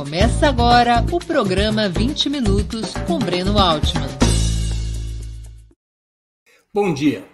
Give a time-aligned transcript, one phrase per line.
[0.00, 4.08] Começa agora o programa 20 Minutos com Breno Altman.
[6.72, 7.28] Bom dia.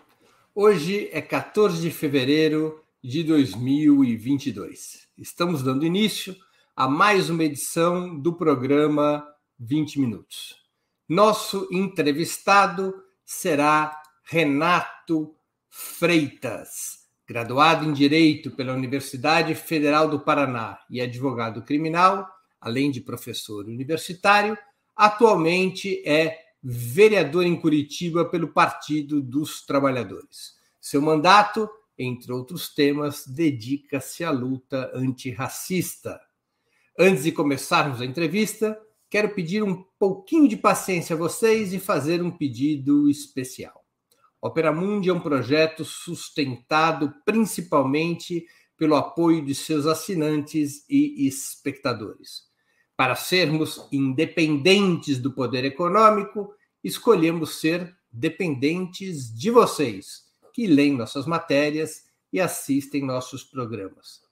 [0.53, 5.07] Hoje é 14 de fevereiro de 2022.
[5.17, 6.35] Estamos dando início
[6.75, 9.25] a mais uma edição do programa
[9.61, 10.57] 20 Minutos.
[11.09, 12.93] Nosso entrevistado
[13.25, 15.37] será Renato
[15.71, 22.29] Freitas graduado em Direito pela Universidade Federal do Paraná e advogado criminal,
[22.67, 24.59] além de professor universitário,
[24.97, 30.57] atualmente é vereador em Curitiba pelo Partido dos Trabalhadores.
[30.81, 36.21] Seu mandato, entre outros temas, dedica-se à luta antirracista.
[36.99, 38.77] Antes de começarmos a entrevista,
[39.09, 43.85] quero pedir um pouquinho de paciência a vocês e fazer um pedido especial.
[44.43, 48.45] Opera Mundi é um projeto sustentado principalmente
[48.77, 52.46] pelo apoio de seus assinantes e espectadores.
[52.97, 62.05] Para sermos independentes do poder econômico, escolhemos ser dependentes de vocês, que leem nossas matérias
[62.33, 64.23] e assistem nossos programas.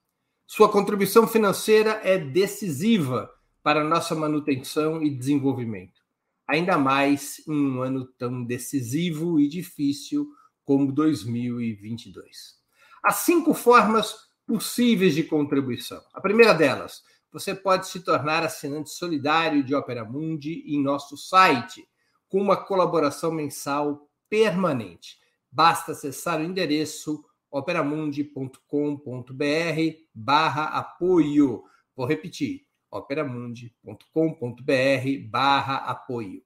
[0.47, 3.31] Sua contribuição financeira é decisiva
[3.63, 6.05] para nossa manutenção e desenvolvimento
[6.47, 10.29] ainda mais em um ano tão decisivo e difícil
[10.65, 12.55] como 2022.
[13.03, 14.15] Há cinco formas
[14.47, 16.03] possíveis de contribuição.
[16.13, 17.03] A primeira delas,
[17.35, 21.85] você pode se tornar assinante solidário de Opera Mundi em nosso site,
[22.29, 25.19] com uma colaboração mensal permanente.
[25.51, 28.55] Basta acessar o endereço operamundi.com.br
[30.15, 31.65] barra apoio.
[31.97, 36.41] Vou repetir, operamundi.com.br barra apoio.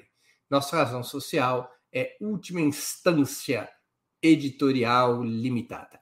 [0.49, 3.69] Nossa razão social é última instância
[4.21, 6.01] editorial limitada.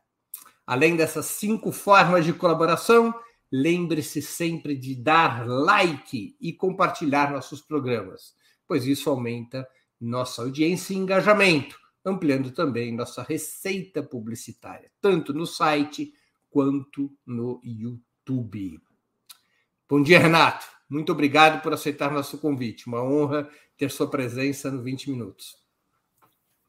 [0.66, 3.14] Além dessas cinco formas de colaboração,
[3.52, 8.34] lembre-se sempre de dar like e compartilhar nossos programas,
[8.68, 9.68] pois isso aumenta
[10.02, 16.14] nossa audiência e engajamento, ampliando também nossa receita publicitária, tanto no site
[16.50, 18.80] quanto no YouTube.
[19.90, 20.66] Bom dia, Renato.
[20.90, 22.88] Muito obrigado por aceitar nosso convite.
[22.88, 25.56] Uma honra ter sua presença no 20 Minutos.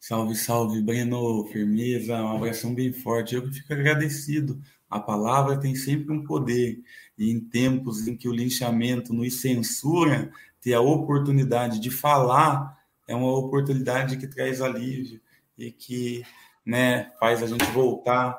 [0.01, 1.47] Salve, salve, Breno.
[1.53, 3.35] Firmeza, um abração bem forte.
[3.35, 6.81] Eu fico agradecido a palavra tem sempre um poder,
[7.19, 10.31] e em tempos em que o linchamento nos censura,
[10.61, 12.77] ter a oportunidade de falar
[13.07, 15.21] é uma oportunidade que traz alívio
[15.57, 16.25] e que
[16.65, 18.33] né, faz a gente voltar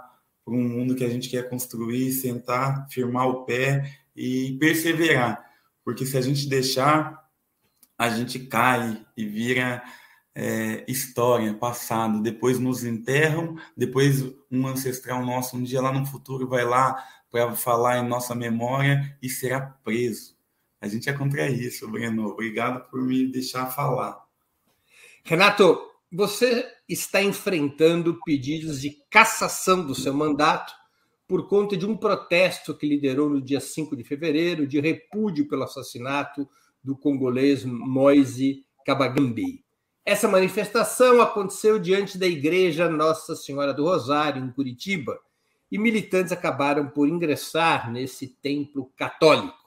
[0.44, 5.46] para um mundo que a gente quer construir, sentar, firmar o pé e perseverar.
[5.84, 7.26] Porque se a gente deixar,
[7.98, 9.84] a gente cai e vira
[10.36, 16.48] é, história, passado, depois nos enterram, depois um ancestral nosso um dia lá no futuro
[16.48, 20.38] vai lá para falar em nossa memória e será preso.
[20.80, 22.28] A gente é contra isso, Breno.
[22.28, 24.24] Obrigado por me deixar falar.
[25.24, 30.74] Renato, você está enfrentando pedidos de cassação do seu mandato
[31.28, 35.64] por conta de um protesto que liderou no dia 5 de fevereiro de repúdio pelo
[35.64, 36.48] assassinato
[36.82, 39.66] do congolês Moise Kabagambi.
[40.06, 45.20] Essa manifestação aconteceu diante da Igreja Nossa Senhora do Rosário, em Curitiba,
[45.70, 49.58] e militantes acabaram por ingressar nesse templo católico.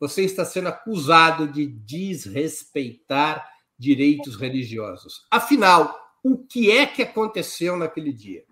[0.00, 5.26] Você está sendo acusado de desrespeitar direitos religiosos.
[5.30, 8.44] Afinal, o que é que aconteceu naquele dia?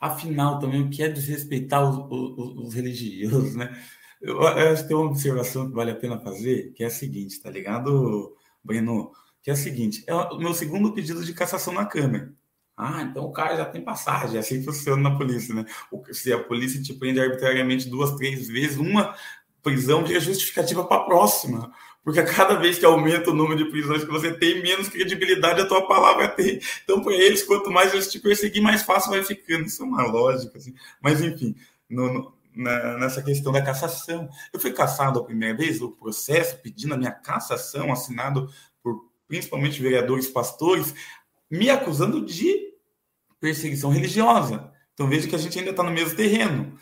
[0.00, 3.70] Afinal, também, o que é desrespeitar os, os, os religiosos, né?
[4.20, 6.90] Eu, eu acho que tem uma observação que vale a pena fazer, que é a
[6.90, 8.36] seguinte, tá ligado?
[8.62, 9.12] Breno,
[9.42, 12.32] que é o seguinte: é o meu segundo pedido de cassação na Câmara.
[12.76, 15.66] Ah, então o cara já tem passagem, é assim funciona na polícia, né?
[16.12, 19.14] Se a polícia te prende arbitrariamente duas, três vezes, uma
[19.62, 21.70] prisão vira justificativa para a próxima.
[22.02, 25.60] Porque a cada vez que aumenta o número de prisões que você tem, menos credibilidade
[25.60, 26.58] a tua palavra tem.
[26.82, 29.66] Então, para eles, quanto mais eles te perseguir, mais fácil vai ficando.
[29.66, 30.56] Isso é uma lógica.
[30.56, 30.74] Assim.
[31.02, 31.54] Mas, enfim,
[31.88, 34.28] no, no, na, nessa questão da cassação.
[34.52, 38.50] Eu fui cassado a primeira vez, o processo pedindo a minha cassação, assinado
[38.82, 40.94] por principalmente vereadores pastores,
[41.50, 42.70] me acusando de
[43.38, 44.72] perseguição religiosa.
[44.94, 46.78] Então, veja que a gente ainda está no mesmo terreno.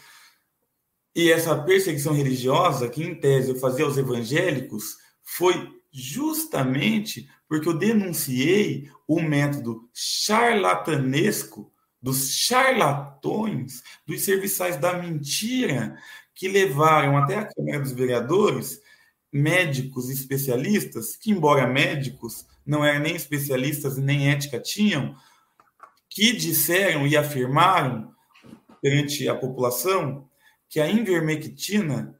[1.14, 4.96] E essa perseguição religiosa, que em tese eu fazia aos evangélicos,
[5.30, 11.70] foi justamente porque eu denunciei o método charlatanesco
[12.00, 15.98] dos charlatões, dos serviçais da mentira,
[16.34, 18.80] que levaram até a Câmara dos Vereadores
[19.30, 25.14] médicos especialistas, que, embora médicos, não eram nem especialistas nem ética tinham,
[26.08, 28.14] que disseram e afirmaram
[28.80, 30.26] perante a população
[30.70, 32.17] que a invermectina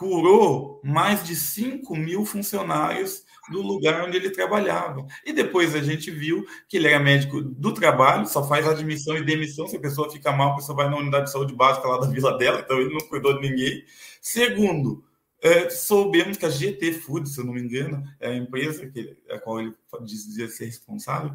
[0.00, 5.06] curou mais de 5 mil funcionários do lugar onde ele trabalhava.
[5.26, 9.22] E depois a gente viu que ele era médico do trabalho, só faz admissão e
[9.22, 9.68] demissão.
[9.68, 12.06] Se a pessoa fica mal, a pessoa vai na unidade de saúde básica lá da
[12.06, 13.84] vila dela, então ele não cuidou de ninguém.
[14.22, 15.04] Segundo,
[15.42, 19.18] é, soubemos que a GT Food, se eu não me engano, é a empresa que,
[19.28, 21.30] a qual ele dizia ser responsável,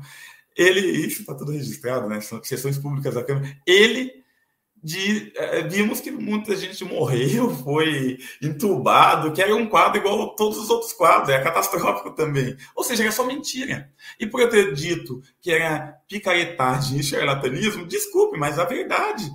[0.58, 2.20] ele, isso está tudo registrado, né?
[2.20, 4.25] São sessões públicas da Câmara, ele
[4.86, 10.36] de, é, vimos que muita gente morreu, foi entubado, que era um quadro igual a
[10.36, 12.56] todos os outros quadros, é catastrófico também.
[12.76, 13.92] Ou seja, era só mentira.
[14.20, 19.28] E por eu ter dito que era picaretagem e charlatanismo, desculpe, mas a verdade,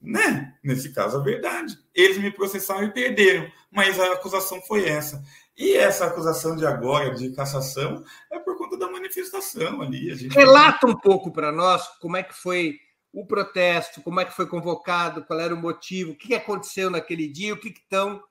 [0.00, 0.54] né?
[0.62, 1.76] Nesse caso, a verdade.
[1.92, 5.20] Eles me processaram e perderam, mas a acusação foi essa.
[5.58, 10.14] E essa acusação de agora, de cassação, é por conta da manifestação ali.
[10.14, 10.32] Gente...
[10.32, 12.76] Relata um pouco para nós como é que foi
[13.12, 17.28] o protesto, como é que foi convocado, qual era o motivo, o que aconteceu naquele
[17.28, 18.22] dia, o que estão,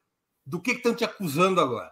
[0.45, 1.91] do que estão te acusando agora?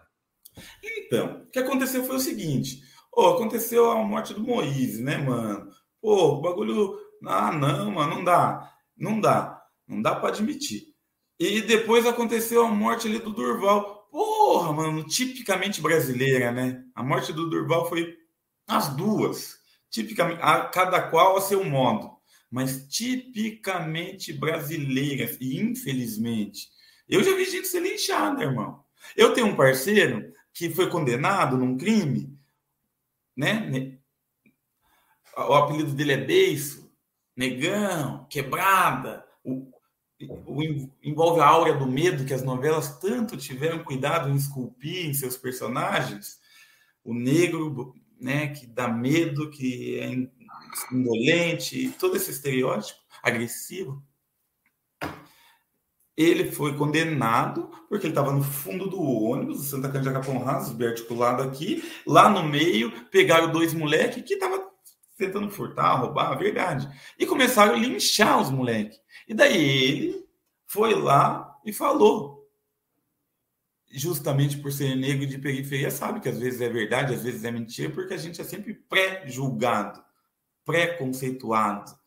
[0.84, 2.82] Então, o que aconteceu foi o seguinte:
[3.16, 5.72] oh, aconteceu a morte do Moisés, né, mano?
[6.02, 6.98] Pô, o bagulho.
[7.26, 8.74] Ah, não, mano, não dá.
[8.98, 9.62] Não dá.
[9.88, 10.94] Não dá para admitir.
[11.40, 14.08] E depois aconteceu a morte ali do Durval.
[14.12, 16.84] Porra, mano, tipicamente brasileira, né?
[16.96, 18.18] A morte do Durval foi
[18.68, 19.58] as duas.
[19.90, 22.19] Tipicamente, a, cada qual a seu modo
[22.50, 26.70] mas tipicamente brasileiras, e infelizmente.
[27.08, 28.84] Eu já vi gente ser linchada, irmão.
[29.16, 32.38] Eu tenho um parceiro que foi condenado num crime,
[33.36, 33.98] né?
[35.36, 36.92] O apelido dele é Beiço,
[37.36, 39.26] Negão, Quebrada.
[39.44, 39.72] O,
[40.46, 40.64] o,
[41.02, 45.38] envolve a aura do medo que as novelas tanto tiveram cuidado em esculpir em seus
[45.38, 46.40] personagens.
[47.04, 50.10] O negro, né, que dá medo, que é
[50.92, 54.04] indolente, todo esse estereótipo agressivo,
[56.20, 61.42] ele foi condenado porque ele estava no fundo do ônibus, Santa Cândida Capão Raso, articulado
[61.42, 61.82] aqui.
[62.06, 64.70] Lá no meio, pegaram dois moleques que estavam
[65.18, 66.90] tentando furtar, roubar, a verdade.
[67.18, 69.00] E começaram a linchar os moleques.
[69.30, 70.26] E daí ele
[70.68, 72.38] foi lá e falou.
[73.90, 77.52] Justamente por ser negro de periferia, sabe que às vezes é verdade, às vezes é
[77.52, 80.04] mentira, porque a gente é sempre pré-julgado
[80.70, 81.98] pré-conceituado.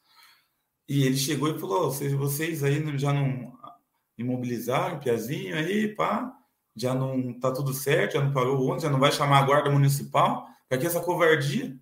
[0.89, 3.59] E ele chegou e falou: vocês, vocês aí já não
[4.17, 6.33] imobilizaram o Piazinho aí, pá,
[6.77, 9.69] já não tá tudo certo, já não parou onde, já não vai chamar a guarda
[9.69, 11.77] municipal, para que essa covardia?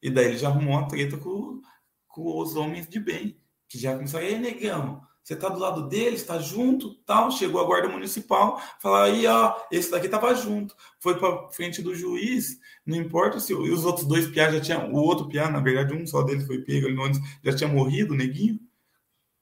[0.00, 1.60] E daí ele já arrumou uma treta com,
[2.08, 6.16] com os homens de bem, que já começaram, ei, negão, você está do lado dele,
[6.16, 7.30] está junto, tal.
[7.30, 10.74] Chegou a guarda municipal, falar aí, ó, esse daqui estava junto.
[10.98, 14.92] Foi para frente do juiz, não importa se e os outros dois piá já tinham,
[14.92, 17.68] o outro piá, na verdade, um só deles foi pego ali no ônibus, já tinha
[17.68, 18.58] morrido, neguinho.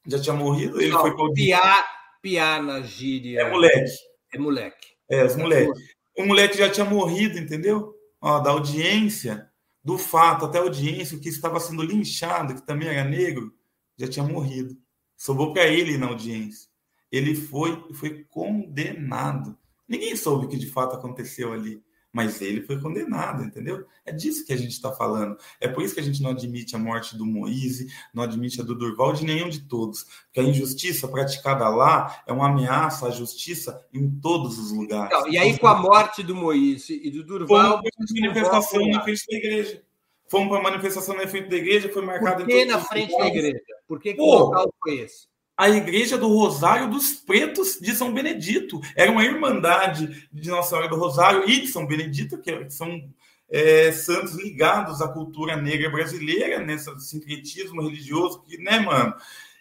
[0.06, 1.84] Já tinha morrido, ele não, foi para piá,
[2.22, 3.40] piá na gíria.
[3.40, 3.90] É moleque.
[4.32, 4.88] É moleque.
[5.08, 5.80] É, os moleques.
[6.16, 7.94] O moleque já tinha morrido, entendeu?
[8.20, 9.50] Ó, da audiência,
[9.82, 13.52] do fato, até a audiência, o que estava sendo linchado, que também era negro,
[13.96, 14.76] já tinha morrido.
[15.20, 16.66] Sobrou para ele na audiência.
[17.12, 19.54] Ele foi foi condenado.
[19.86, 23.84] Ninguém soube o que de fato aconteceu ali, mas ele foi condenado, entendeu?
[24.06, 25.36] É disso que a gente está falando.
[25.60, 28.64] É por isso que a gente não admite a morte do Moise, não admite a
[28.64, 30.04] do Durval, de nenhum de todos.
[30.24, 35.14] Porque a injustiça praticada lá é uma ameaça à justiça em todos os lugares.
[35.30, 37.82] E aí, com a morte do Moise e do Durval.
[37.82, 39.82] Foi uma manifestação na frente da igreja.
[40.30, 42.44] Fomos para a manifestação na frente da igreja, foi marcado.
[42.44, 43.60] Por que na frente da igreja?
[43.88, 45.28] Por que, que o local foi esse?
[45.56, 48.80] A igreja do Rosário dos Pretos de São Benedito.
[48.94, 53.02] Era uma irmandade de Nossa Senhora do Rosário e de São Benedito, que são
[53.50, 59.12] é, santos ligados à cultura negra brasileira, nesse sincretismo religioso, que, né, mano?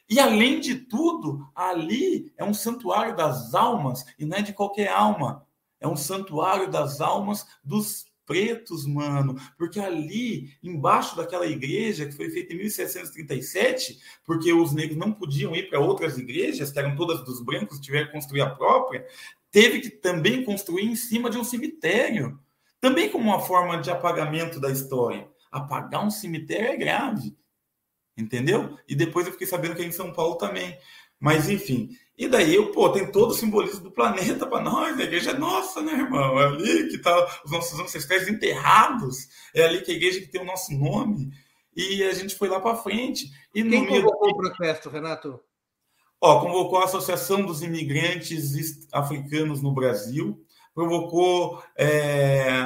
[0.07, 4.89] E além de tudo, ali é um santuário das almas, e não é de qualquer
[4.89, 5.47] alma,
[5.81, 12.29] é um santuário das almas dos pretos, mano, porque ali, embaixo daquela igreja que foi
[12.29, 17.25] feita em 1737, porque os negros não podiam ir para outras igrejas, que eram todas
[17.25, 19.03] dos brancos, tiveram que construir a própria,
[19.49, 22.39] teve que também construir em cima de um cemitério,
[22.79, 25.27] também como uma forma de apagamento da história.
[25.51, 27.35] Apagar um cemitério é grave,
[28.15, 28.77] entendeu?
[28.87, 30.77] E depois eu fiquei sabendo que é em São Paulo também.
[31.19, 35.03] Mas, enfim, e daí, eu, pô, tem todo o simbolismo do planeta para nós, a
[35.03, 36.37] igreja é nossa, né, irmão?
[36.37, 40.41] É ali que tá os nossos ancestrais enterrados, é ali que a igreja que tem
[40.41, 41.31] o nosso nome.
[41.73, 43.31] E a gente foi lá para frente.
[43.55, 45.39] E Quem convocou o protesto, Renato?
[46.19, 50.45] Ó, convocou a Associação dos Imigrantes Africanos no Brasil,
[50.75, 52.65] provocou é,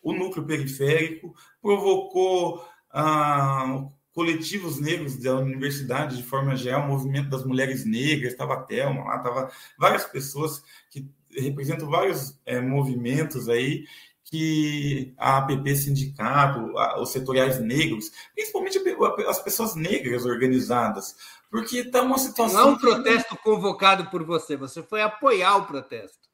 [0.00, 7.44] o núcleo periférico, provocou ah, coletivos negros da universidade, de forma geral, o movimento das
[7.44, 13.84] mulheres negras, estava a Thelma lá, estava várias pessoas que representam vários é, movimentos aí,
[14.24, 18.80] que a APP Sindicato, os setoriais negros, principalmente
[19.28, 21.14] as pessoas negras organizadas,
[21.50, 22.62] porque está uma situação...
[22.62, 26.25] Não é um protesto convocado por você, você foi apoiar o protesto.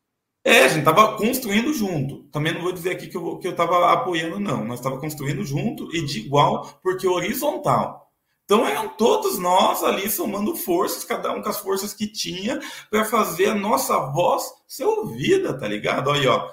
[0.45, 2.25] É, a gente estava construindo junto.
[2.25, 4.65] Também não vou dizer aqui que eu estava apoiando, não.
[4.65, 8.11] Nós estava construindo junto e de igual, porque horizontal.
[8.45, 13.05] Então eram todos nós ali somando forças, cada um com as forças que tinha, para
[13.05, 16.11] fazer a nossa voz ser ouvida, tá ligado?
[16.11, 16.51] Aí, ó,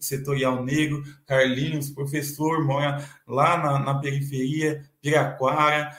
[0.00, 5.96] Setorial Negro, Carlinhos, professor, mora lá na, na periferia, Piraquara,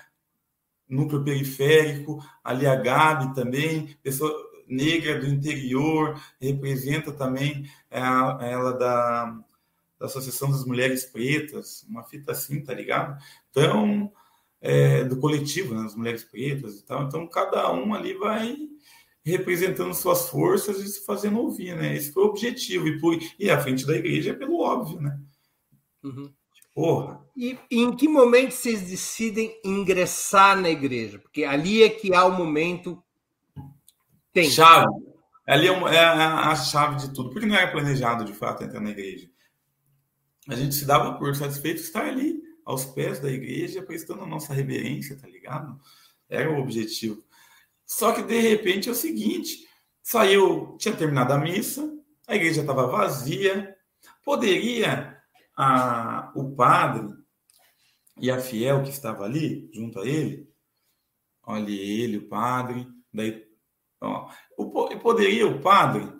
[0.89, 9.25] núcleo periférico, ali a Gabi também, pessoa negra do interior, representa também é, ela da,
[10.00, 13.22] da Associação das Mulheres Pretas, uma fita assim, tá ligado?
[13.50, 14.12] Então,
[14.62, 17.04] é, do coletivo, né, das mulheres pretas e tal.
[17.04, 18.56] Então, cada um ali vai
[19.24, 21.96] representando suas forças e se fazendo ouvir, né?
[21.96, 22.88] Esse foi o objetivo.
[22.88, 25.20] E, por, e à frente da igreja é pelo óbvio, né?
[26.04, 26.32] Uhum.
[26.74, 27.22] Porra.
[27.36, 31.20] E, e em que momento vocês decidem ingressar na igreja?
[31.20, 33.04] Porque ali é que há o momento
[34.33, 34.50] tem.
[34.50, 34.88] Chave.
[35.45, 37.31] Ali é, é a, a, chave de tudo.
[37.31, 39.29] Porque não era planejado, de fato, entrar na igreja.
[40.47, 44.53] A gente se dava por satisfeito estar ali, aos pés da igreja, prestando a nossa
[44.53, 45.79] reverência, tá ligado?
[46.29, 47.23] Era o objetivo.
[47.85, 49.67] Só que, de repente, é o seguinte:
[50.01, 51.91] saiu, tinha terminado a missa,
[52.27, 53.75] a igreja estava vazia,
[54.23, 55.17] poderia
[55.55, 57.07] a, o padre
[58.17, 60.50] e a fiel que estava ali, junto a ele,
[61.43, 63.50] olha ele, o padre, daí
[64.01, 64.27] então,
[64.58, 66.12] o, poderia o padre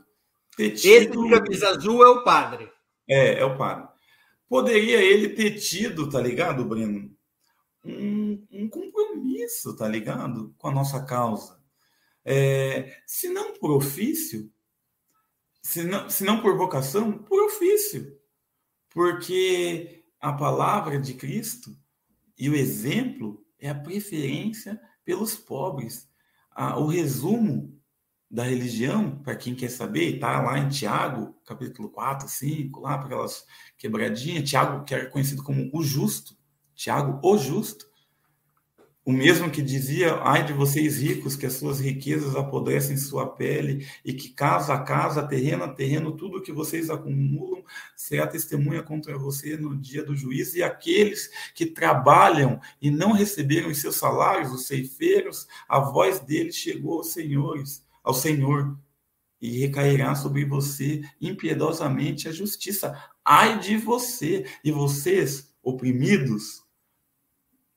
[0.56, 0.92] ter tido.
[0.92, 2.72] Esse de camisa azul é o padre.
[3.10, 3.90] É, é o padre.
[4.48, 7.12] Poderia ele ter tido, tá ligado, Breno?
[7.84, 10.54] Um, um compromisso, tá ligado?
[10.60, 11.60] Com a nossa causa.
[12.24, 14.52] É, se não por ofício,
[15.64, 18.16] se não, se não por vocação, por ofício.
[18.90, 21.76] Porque a palavra de Cristo
[22.38, 26.11] e o exemplo é a preferência pelos pobres,
[26.52, 27.72] ah, o resumo
[28.30, 33.08] da religião, para quem quer saber, está lá em Tiago, capítulo 4, 5, lá para
[33.08, 33.46] aquelas
[33.78, 34.50] quebradinhas.
[34.50, 36.38] Tiago, que era conhecido como o justo,
[36.74, 37.86] Tiago, o justo,
[39.04, 43.88] o mesmo que dizia, ai de vocês ricos, que as suas riquezas apodrecem sua pele,
[44.06, 47.64] e que casa a casa, terreno a terreno, tudo que vocês acumulam
[47.96, 53.70] será testemunha contra você no dia do juízo, e aqueles que trabalham e não receberam
[53.70, 58.78] os seus salários, os ceifeiros, a voz deles chegou aos senhores, ao Senhor,
[59.42, 62.96] e recairá sobre você impiedosamente a justiça.
[63.26, 66.62] Ai de você, e vocês, oprimidos,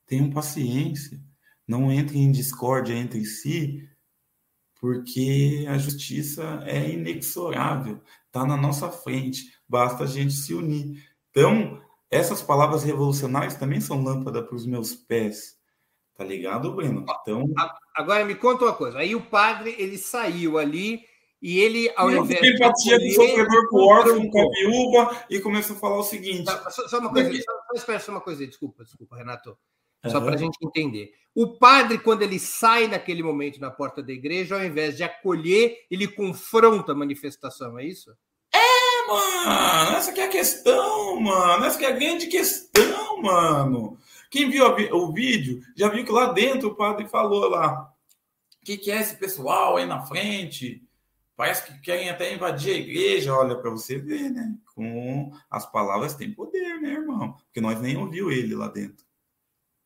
[0.05, 1.19] Tenham paciência.
[1.67, 3.89] Não entrem em discórdia entre si,
[4.79, 11.03] porque a justiça é inexorável, está na nossa frente, basta a gente se unir.
[11.31, 11.81] Então,
[12.11, 15.55] essas palavras revolucionárias também são lâmpada para os meus pés.
[16.15, 17.03] Tá ligado, Breno?
[17.21, 17.45] Então.
[17.95, 18.99] Agora me conta uma coisa.
[18.99, 21.01] Aí o padre ele saiu ali
[21.41, 22.53] e ele, ao eu invés de.
[22.53, 26.49] empatia do sofredor com o órfão, com a viúva, e começou a falar o seguinte.
[26.69, 27.31] Só, só uma coisa,
[27.75, 29.57] só, só uma coisa, desculpa, desculpa, Renato.
[30.09, 31.13] Só para a gente entender.
[31.33, 35.85] O padre, quando ele sai naquele momento na porta da igreja, ao invés de acolher,
[35.91, 38.15] ele confronta a manifestação, é isso?
[38.53, 41.65] É, mano, essa que é a questão, mano.
[41.65, 43.97] Essa que é a grande questão, mano.
[44.29, 47.91] Quem viu o vídeo já viu que lá dentro o padre falou lá:
[48.61, 50.81] o que, que é esse pessoal aí na frente?
[51.35, 54.55] Parece que querem até invadir a igreja, olha para você ver, né?
[54.73, 57.33] Com as palavras tem poder, né, irmão?
[57.33, 59.04] Porque nós nem ouviu ele lá dentro.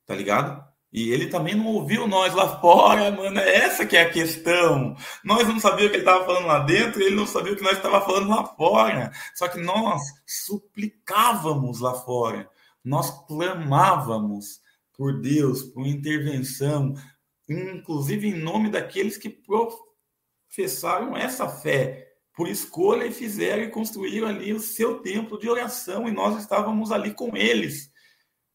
[0.09, 0.67] Tá ligado?
[0.91, 3.39] E ele também não ouviu nós lá fora, mano.
[3.39, 4.95] É essa que é a questão.
[5.23, 7.61] Nós não sabíamos o que ele estava falando lá dentro, ele não sabia o que
[7.61, 9.11] nós estávamos falando lá fora.
[9.35, 12.49] Só que nós suplicávamos lá fora.
[12.83, 14.61] Nós clamávamos
[14.97, 16.95] por Deus, por intervenção,
[17.47, 24.53] inclusive em nome daqueles que professaram essa fé por escolha e fizeram e construíram ali
[24.53, 27.91] o seu templo de oração e nós estávamos ali com eles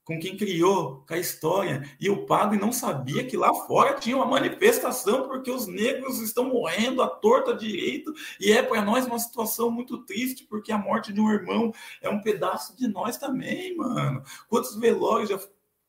[0.05, 1.83] com quem criou, com a história.
[1.99, 6.45] E o padre não sabia que lá fora tinha uma manifestação porque os negros estão
[6.51, 8.13] morrendo à torta direito.
[8.39, 12.09] E é para nós uma situação muito triste, porque a morte de um irmão é
[12.09, 14.23] um pedaço de nós também, mano.
[14.49, 15.41] Quantos velórios já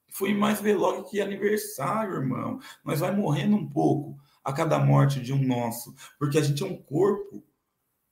[0.09, 2.59] foi mais velório que aniversário, irmão?
[2.83, 6.65] Nós vai morrendo um pouco a cada morte de um nosso, porque a gente é
[6.65, 7.43] um corpo,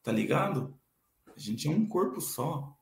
[0.01, 0.77] tá ligado?
[1.27, 2.72] A gente é um corpo só.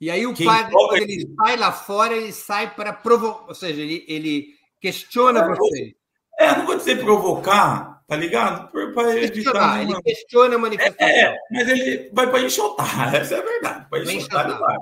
[0.00, 3.82] E aí o Quem padre, ele sai lá fora, ele sai para provocar, ou seja,
[3.82, 5.94] ele, ele questiona você.
[6.38, 8.70] É, não vou dizer provocar, tá ligado?
[8.94, 9.82] Para evitar.
[9.82, 11.06] Ele questiona a manifestação.
[11.06, 13.90] É, é mas ele vai para enxotar, essa é a verdade.
[13.90, 14.76] Para enxotar, ele vai.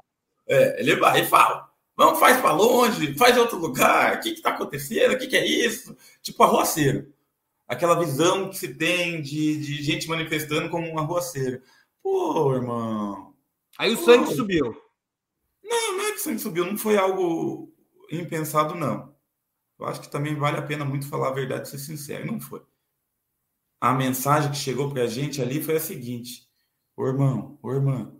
[0.48, 1.68] É, ele vai e fala.
[1.96, 5.36] Vamos, faz para longe, faz em outro lugar, o que está acontecendo, o que, que
[5.36, 5.96] é isso?
[6.22, 7.12] Tipo arruaceiro.
[7.66, 11.60] Aquela visão que se tem de, de gente manifestando como um arruaceiro.
[12.00, 13.34] Pô, irmão.
[13.76, 14.87] Aí o sangue subiu.
[15.68, 17.72] Não, não é que o sangue subiu, não foi algo
[18.10, 19.14] impensado, não.
[19.78, 22.62] Eu acho que também vale a pena muito falar a verdade, ser sincero, não foi.
[23.80, 26.48] A mensagem que chegou para a gente ali foi a seguinte:
[26.96, 28.12] ô irmão, ô irmã,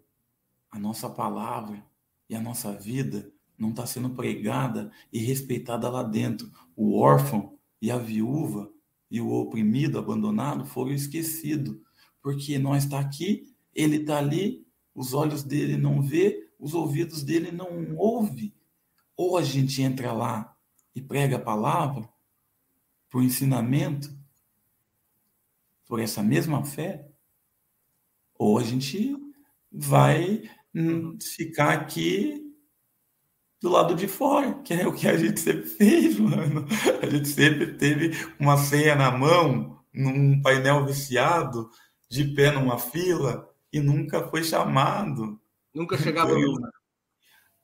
[0.71, 1.85] a nossa palavra
[2.29, 6.49] e a nossa vida não está sendo pregada e respeitada lá dentro.
[6.77, 8.71] O órfão e a viúva
[9.11, 11.77] e o oprimido, abandonado, foram esquecidos.
[12.23, 17.53] Porque nós está aqui, ele está ali, os olhos dele não vê, os ouvidos dele
[17.53, 18.55] não ouvem.
[19.17, 20.57] Ou a gente entra lá
[20.95, 22.09] e prega a palavra
[23.11, 24.17] por ensinamento,
[25.87, 27.09] por essa mesma fé,
[28.35, 29.17] ou a gente
[29.71, 30.43] vai
[31.21, 32.45] ficar aqui
[33.61, 36.67] do lado de fora, que é o que a gente sempre fez, mano.
[37.03, 41.69] A gente sempre teve uma ceia na mão, num painel viciado,
[42.09, 45.41] de pé numa fila, e nunca foi chamado.
[45.79, 46.73] Nunca chegava então, numa.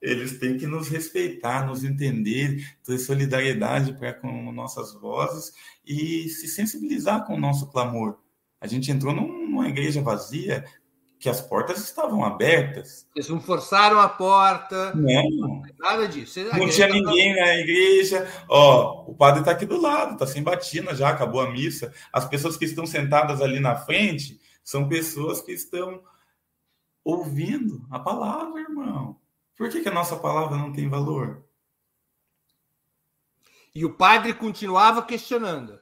[0.01, 5.53] Eles têm que nos respeitar, nos entender, ter solidariedade para com nossas vozes
[5.85, 8.19] e se sensibilizar com o nosso clamor.
[8.61, 10.65] A gente entrou numa igreja vazia
[11.19, 13.09] que as portas estavam abertas.
[13.17, 14.95] Eles não forçaram a porta.
[14.95, 15.63] Não.
[15.79, 16.39] Nada disso.
[16.55, 18.29] Não tinha ninguém na igreja.
[18.47, 21.93] Ó, o padre está aqui do lado, está sem batina já, acabou a missa.
[22.13, 26.03] As pessoas que estão sentadas ali na frente são pessoas que estão
[27.05, 29.21] ouvindo a palavra, irmão.
[29.57, 31.45] Por que, que a nossa palavra não tem valor?
[33.75, 35.79] E o padre continuava questionando.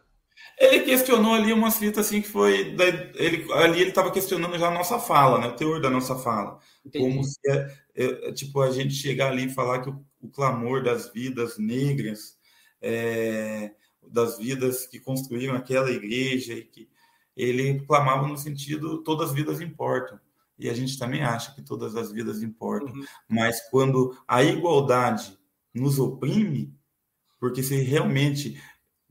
[0.59, 2.75] Ele questionou ali uma cita assim que foi.
[3.17, 5.49] Ele, ali ele estava questionando já a nossa fala, né?
[5.49, 6.59] O teor da nossa fala.
[6.85, 7.05] Entendi.
[7.05, 10.29] Como se é, é, é, tipo a gente chegar ali e falar que o, o
[10.29, 12.39] clamor das vidas negras,
[12.81, 16.89] é, das vidas que construíram aquela igreja, e que
[17.37, 20.19] ele clamava no sentido todas as vidas importam
[20.63, 22.95] e a gente também acha que todas as vidas importam.
[22.95, 23.05] Uhum.
[23.29, 25.39] Mas quando a igualdade
[25.75, 26.75] nos oprime,
[27.41, 28.61] porque se realmente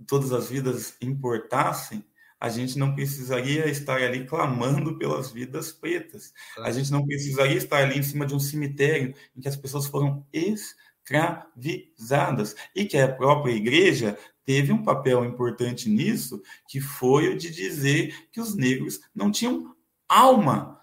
[0.08, 2.06] todas as vidas importassem,
[2.40, 6.34] a gente não precisaria estar ali clamando pelas vidas pretas.
[6.58, 9.86] A gente não precisaria estar ali em cima de um cemitério em que as pessoas
[9.86, 17.38] foram escravizadas e que a própria igreja teve um papel importante nisso, que foi o
[17.38, 19.76] de dizer que os negros não tinham
[20.10, 20.81] alma.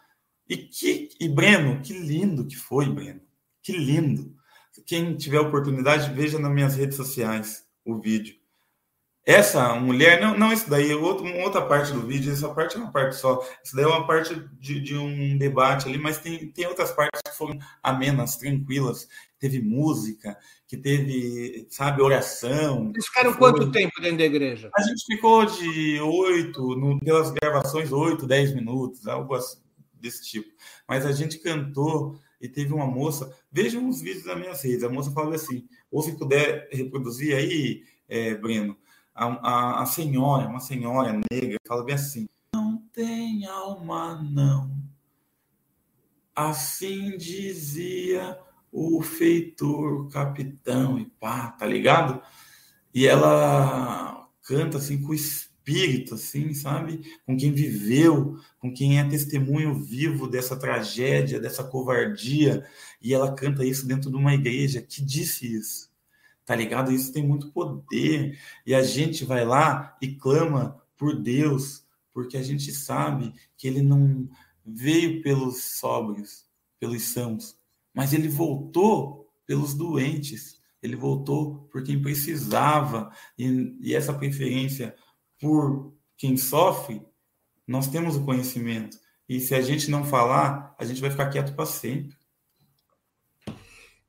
[0.49, 3.21] E que e Breno, que lindo que foi, Breno.
[3.63, 4.35] Que lindo.
[4.87, 8.37] Quem tiver oportunidade, veja nas minhas redes sociais o vídeo.
[9.27, 12.91] Essa mulher, não, não isso daí, outro, outra parte do vídeo, essa parte é uma
[12.91, 13.47] parte só.
[13.63, 17.21] Isso daí é uma parte de, de um debate ali, mas tem, tem outras partes
[17.21, 19.07] que foram amenas, tranquilas.
[19.39, 20.35] Teve música,
[20.67, 22.91] que teve, sabe, oração.
[22.95, 23.39] Eles ficaram foi...
[23.39, 24.71] quanto tempo dentro da igreja?
[24.75, 29.68] A gente ficou de oito, pelas gravações, oito, dez minutos, algo assim
[30.01, 30.51] desse tipo.
[30.87, 33.37] Mas a gente cantou e teve uma moça.
[33.51, 34.85] Vejam os vídeos das minhas redes.
[34.85, 38.77] A moça falou assim: ou se puder reproduzir aí, é, Breno,
[39.15, 44.77] a, a, a senhora, uma senhora negra, fala bem assim: Não tem alma, não.
[46.35, 48.39] Assim dizia
[48.71, 52.23] o feitor, o capitão e pá, tá ligado?
[52.95, 55.48] E ela canta assim com espírito,
[56.15, 57.01] assim, sabe?
[57.27, 62.67] Com quem viveu, com quem é testemunho vivo dessa tragédia, dessa covardia,
[63.01, 65.91] e ela canta isso dentro de uma igreja que disse isso.
[66.45, 66.91] Tá ligado?
[66.93, 68.39] Isso tem muito poder.
[68.67, 73.83] E a gente vai lá e clama por Deus, porque a gente sabe que ele
[73.83, 74.29] não
[74.65, 76.47] veio pelos sóbrios,
[76.81, 77.57] pelos sãos,
[77.95, 80.59] mas ele voltou pelos doentes.
[80.83, 83.11] Ele voltou por quem precisava.
[83.37, 84.95] E, e essa preferência
[85.41, 87.03] por quem sofre,
[87.67, 88.99] nós temos o conhecimento.
[89.29, 92.17] E se a gente não falar, a gente vai ficar quieto para sempre.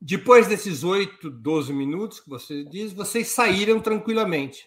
[0.01, 4.65] Depois desses 8, 12 minutos que você diz, vocês saíram tranquilamente.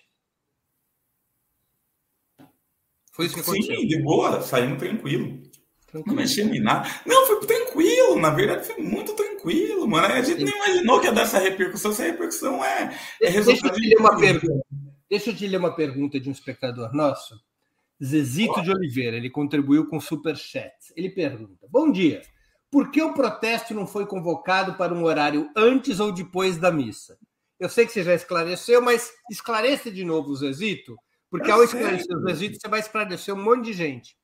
[3.12, 3.76] Foi isso que aconteceu?
[3.76, 5.42] Sim, de boa, saímos tranquilo.
[5.86, 6.06] tranquilo.
[6.06, 6.88] Não mexemos em nada.
[7.06, 8.18] Não, foi tranquilo.
[8.18, 10.06] Na verdade, foi muito tranquilo, mano.
[10.06, 10.44] A gente Sim.
[10.44, 11.92] nem imaginou que ia dar essa repercussão.
[11.92, 13.60] Essa repercussão é, é resultado.
[13.60, 14.66] Deixa eu te ler uma pergunta.
[15.12, 17.38] Deixa eu te ler uma pergunta de um espectador nosso.
[18.02, 20.72] Zezito de Oliveira, ele contribuiu com super chat.
[20.96, 22.22] Ele pergunta: Bom dia.
[22.70, 27.18] Por que o protesto não foi convocado para um horário antes ou depois da missa?
[27.60, 30.96] Eu sei que você já esclareceu, mas esclareça de novo o Zezito,
[31.28, 34.16] porque é ao esclarecer o Zezito, você vai esclarecer um monte de gente.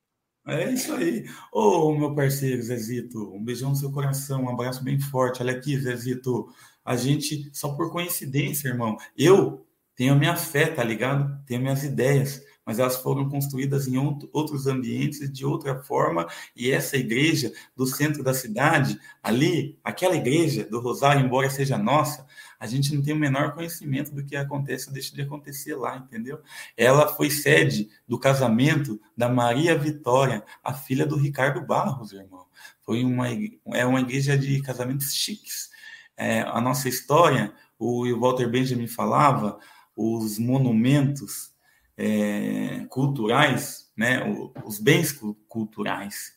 [0.47, 1.23] É isso aí.
[1.53, 5.43] Ô, oh, meu parceiro Zezito, um beijão no seu coração, um abraço bem forte.
[5.43, 6.51] Olha aqui, Zezito,
[6.83, 9.68] a gente, só por coincidência, irmão, eu
[9.99, 11.43] tenho a minha fé, tá ligado?
[11.45, 13.97] Tenho minhas ideias, mas elas foram construídas em
[14.31, 16.25] outros ambientes de outra forma.
[16.55, 22.25] E essa igreja do centro da cidade, ali, aquela igreja do Rosário, embora seja nossa,
[22.57, 25.97] a gente não tem o menor conhecimento do que acontece ou deixa de acontecer lá,
[25.97, 26.39] entendeu?
[26.77, 32.45] Ela foi sede do casamento da Maria Vitória, a filha do Ricardo Barros, irmão.
[32.83, 33.27] Foi uma,
[33.73, 35.69] é uma igreja de casamentos chiques.
[36.15, 39.59] É, a nossa história, o Walter Benjamin falava,
[39.99, 41.53] os monumentos
[41.97, 44.23] é, culturais, né,
[44.63, 45.11] os bens
[45.49, 46.31] culturais,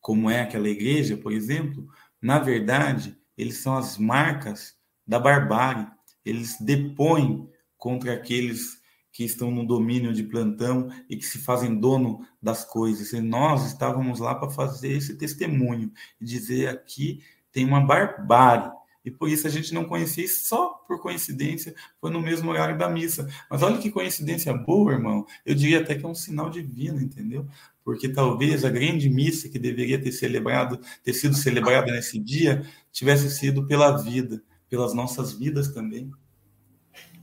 [0.00, 1.88] como é aquela igreja, por exemplo,
[2.22, 5.88] na verdade, eles são as marcas da barbárie.
[6.24, 8.80] Eles depõem contra aqueles
[9.12, 13.12] que estão no domínio de plantão e que se fazem dono das coisas.
[13.12, 18.70] E nós estávamos lá para fazer esse testemunho e dizer aqui tem uma barbárie
[19.04, 22.76] e por isso a gente não conhecia, e só por coincidência foi no mesmo horário
[22.76, 23.28] da missa.
[23.50, 25.26] Mas olha que coincidência boa, irmão.
[25.44, 27.46] Eu diria até que é um sinal divino, entendeu?
[27.82, 33.30] Porque talvez a grande missa que deveria ter celebrado, ter sido celebrada nesse dia, tivesse
[33.30, 36.10] sido pela vida, pelas nossas vidas também.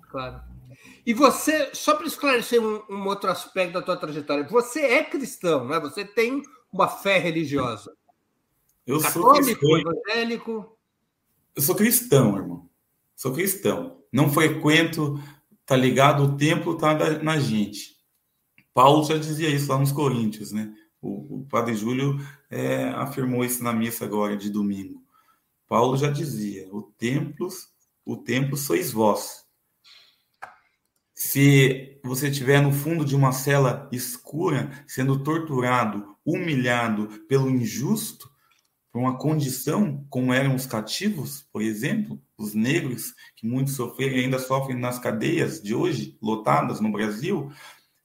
[0.09, 0.41] Claro.
[1.05, 5.65] E você, só para esclarecer um, um, outro aspecto da tua trajetória, você é cristão,
[5.65, 5.79] né?
[5.79, 7.95] Você tem uma fé religiosa.
[8.85, 9.77] Eu Católico, sou cristão.
[9.79, 10.76] evangélico.
[11.57, 12.69] Eu sou cristão, irmão.
[13.15, 14.03] Sou cristão.
[14.13, 15.19] Não frequento,
[15.65, 16.21] tá ligado?
[16.21, 16.93] O templo tá
[17.23, 17.97] na gente.
[18.75, 20.71] Paulo já dizia isso lá nos Coríntios, né?
[21.01, 25.03] O, o padre Júlio é, afirmou isso na missa agora de domingo.
[25.67, 27.47] Paulo já dizia: o templo,
[28.05, 29.43] o templo sois vós.
[31.15, 38.29] Se você estiver no fundo de uma cela escura, sendo torturado, humilhado pelo injusto,
[38.97, 44.39] uma condição como eram os cativos, por exemplo, os negros, que muitos sofreram e ainda
[44.39, 47.51] sofrem nas cadeias de hoje, lotadas no Brasil,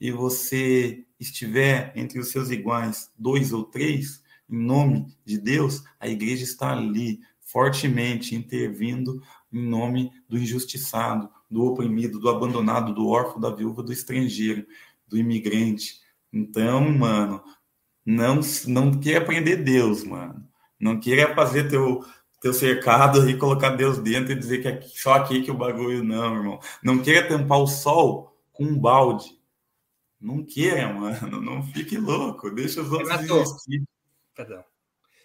[0.00, 6.08] e você estiver entre os seus iguais, dois ou três, em nome de Deus, a
[6.08, 13.40] igreja está ali, fortemente intervindo em nome do injustiçado, do oprimido, do abandonado, do órfão,
[13.40, 14.66] da viúva, do estrangeiro,
[15.06, 16.00] do imigrante.
[16.32, 17.42] Então, mano,
[18.04, 20.48] não, não quer aprender Deus, mano.
[20.82, 22.04] Não queira fazer teu,
[22.40, 26.02] teu cercado e colocar Deus dentro e dizer que é só aqui que o bagulho
[26.02, 26.60] não, irmão.
[26.82, 29.38] Não queira tampar o sol com um balde.
[30.20, 31.40] Não queira, mano.
[31.40, 32.50] Não fique louco.
[32.50, 33.84] Deixa os outros existir.
[34.34, 34.64] Perdão.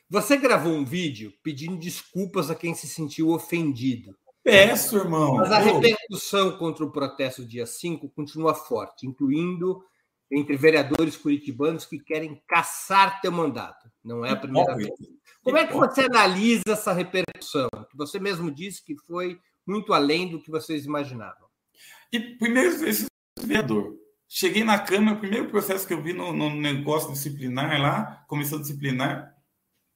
[0.08, 4.16] Você gravou um vídeo pedindo desculpas a quem se sentiu ofendido.
[4.44, 5.38] Peço, irmão.
[5.38, 9.84] Mas a repercussão contra o protesto dia 5 continua forte, incluindo
[10.30, 13.90] entre vereadores curitibanos que querem caçar teu mandato.
[14.04, 14.92] Não é a primeira vez.
[15.48, 17.70] Como é que você analisa essa repercussão?
[17.96, 21.48] Você mesmo disse que foi muito além do que vocês imaginavam.
[22.12, 23.06] E primeiro, esse
[23.40, 23.96] vereador.
[24.28, 28.60] Cheguei na Câmara, o primeiro processo que eu vi no, no negócio disciplinar lá, comissão
[28.60, 29.34] disciplinar,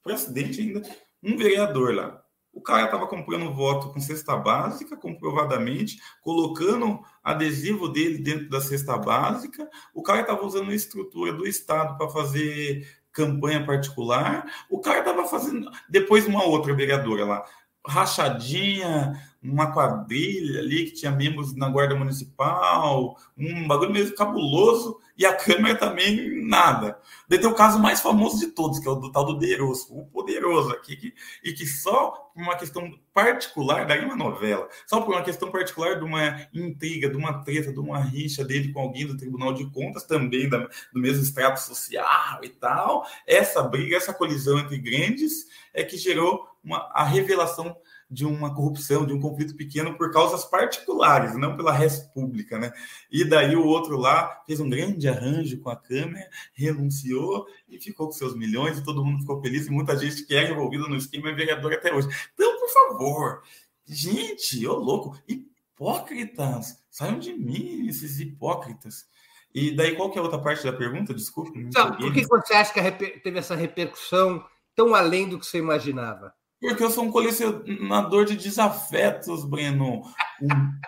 [0.02, 0.82] foi acidente ainda,
[1.22, 2.24] um vereador lá.
[2.54, 8.98] O cara estava comprando voto com cesta básica, comprovadamente, colocando adesivo dele dentro da cesta
[8.98, 9.70] básica.
[9.94, 14.46] O cara estava usando a estrutura do Estado para fazer campanha particular.
[14.70, 17.46] O cara estava fazendo, depois uma outra vereadora lá,
[17.86, 25.26] rachadinha uma quadrilha ali que tinha membros na Guarda Municipal, um bagulho meio cabuloso, e
[25.26, 27.00] a Câmara também nada.
[27.28, 29.88] Daí tem o caso mais famoso de todos, que é o do tal do Deroso,
[29.92, 31.14] o poderoso aqui, que,
[31.44, 35.98] e que só por uma questão particular, daí uma novela, só por uma questão particular
[35.98, 39.70] de uma intriga, de uma treta, de uma rixa dele com alguém do Tribunal de
[39.72, 40.60] Contas, também da,
[40.94, 46.51] do mesmo extrato social e tal, essa briga, essa colisão entre grandes é que gerou
[46.64, 47.76] uma, a revelação
[48.12, 52.74] de uma corrupção, de um conflito pequeno por causas particulares, não pela res pública, né?
[53.10, 58.08] E daí o outro lá fez um grande arranjo com a Câmara, renunciou e ficou
[58.08, 60.98] com seus milhões e todo mundo ficou feliz e muita gente que é envolvida no
[60.98, 62.10] esquema é vereador até hoje.
[62.34, 63.44] Então, por favor,
[63.86, 69.06] gente, ô louco, hipócritas, saiam de mim esses hipócritas.
[69.54, 71.14] E daí qual que é a outra parte da pergunta?
[71.14, 71.60] Desculpe.
[71.60, 74.46] Então, por que você acha que teve essa repercussão
[74.76, 76.34] tão além do que você imaginava?
[76.62, 80.04] Porque eu sou um colecionador de desafetos, Breno.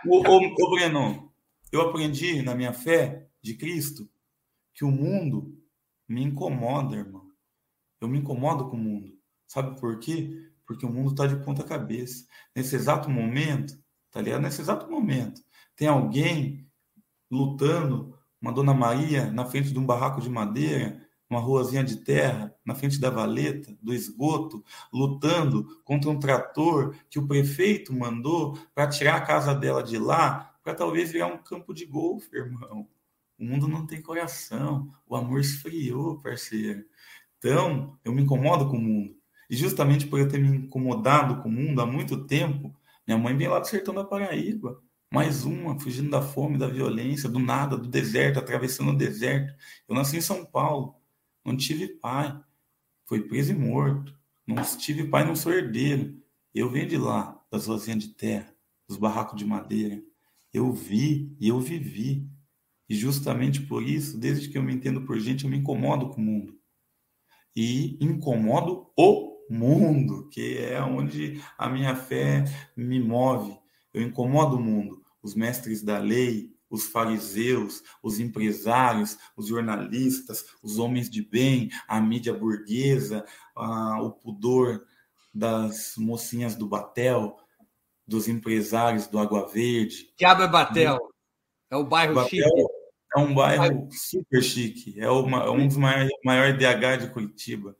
[0.05, 1.33] O, o, o, Breno,
[1.71, 4.07] eu aprendi na minha fé de Cristo
[4.75, 5.57] que o mundo
[6.07, 7.27] me incomoda, irmão.
[7.99, 9.17] Eu me incomodo com o mundo.
[9.47, 10.47] Sabe por quê?
[10.67, 12.23] Porque o mundo está de ponta cabeça.
[12.55, 13.73] Nesse exato momento,
[14.11, 14.43] tá ligado?
[14.43, 15.41] Nesse exato momento,
[15.75, 16.69] tem alguém
[17.31, 21.02] lutando, uma Dona Maria, na frente de um barraco de madeira,
[21.33, 27.19] uma ruazinha de terra, na frente da valeta, do esgoto, lutando contra um trator que
[27.19, 31.73] o prefeito mandou para tirar a casa dela de lá, para talvez virar um campo
[31.73, 32.87] de golfe, irmão.
[33.37, 36.85] O mundo não tem coração, o amor esfriou, parceiro.
[37.37, 39.15] Então, eu me incomodo com o mundo.
[39.49, 42.73] E justamente por eu ter me incomodado com o mundo há muito tempo,
[43.05, 44.81] minha mãe vem lá do sertão da Paraíba.
[45.11, 49.53] Mais uma, fugindo da fome, da violência, do nada, do deserto, atravessando o deserto.
[49.87, 50.95] Eu nasci em São Paulo.
[51.43, 52.39] Não tive pai.
[53.05, 54.17] Foi preso e morto.
[54.45, 56.21] Não tive pai, não sou herdeiro.
[56.53, 58.53] Eu venho de lá, das rosinhas de terra,
[58.87, 60.01] dos barracos de madeira.
[60.53, 62.29] Eu vi e eu vivi.
[62.87, 66.21] E justamente por isso, desde que eu me entendo por gente, eu me incomodo com
[66.21, 66.59] o mundo.
[67.55, 72.43] E incomodo o mundo, que é onde a minha fé
[72.75, 73.57] me move.
[73.93, 75.03] Eu incomodo o mundo.
[75.21, 82.01] Os mestres da lei, os fariseus, os empresários, os jornalistas, os homens de bem, a
[82.01, 83.23] mídia burguesa,
[83.55, 84.83] a, o pudor
[85.31, 87.37] das mocinhas do Batel,
[88.07, 90.11] dos empresários do Água Verde.
[90.17, 90.97] Diabo é Batel?
[91.69, 92.65] É o bairro Batel chique.
[93.15, 94.99] É um bairro super chique.
[94.99, 97.77] É uma, um dos maiores, maior DH de Curitiba.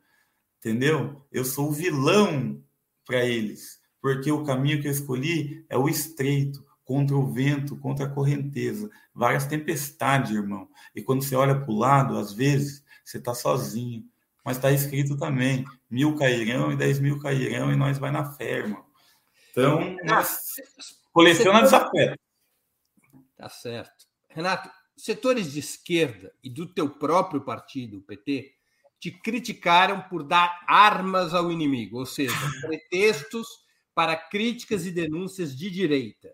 [0.60, 1.26] Entendeu?
[1.32, 2.64] Eu sou o vilão
[3.08, 8.06] para eles, porque o caminho que eu escolhi é o estreito contra o vento, contra
[8.06, 10.70] a correnteza, várias tempestades, irmão.
[10.96, 14.04] E quando você olha para o lado, às vezes, você está sozinho.
[14.44, 18.60] Mas está escrito também: mil cairão e dez mil cairão, e nós vai na fé,
[18.60, 18.86] irmão.
[19.52, 20.42] Então, nós
[21.12, 22.18] coleciona desafeto.
[23.38, 24.06] Tá certo.
[24.30, 28.52] Renato, setores de esquerda e do teu próprio partido, o PT,
[29.00, 32.34] te criticaram por dar armas ao inimigo, ou seja,
[32.66, 33.48] pretextos
[33.94, 36.34] para críticas e denúncias de direita.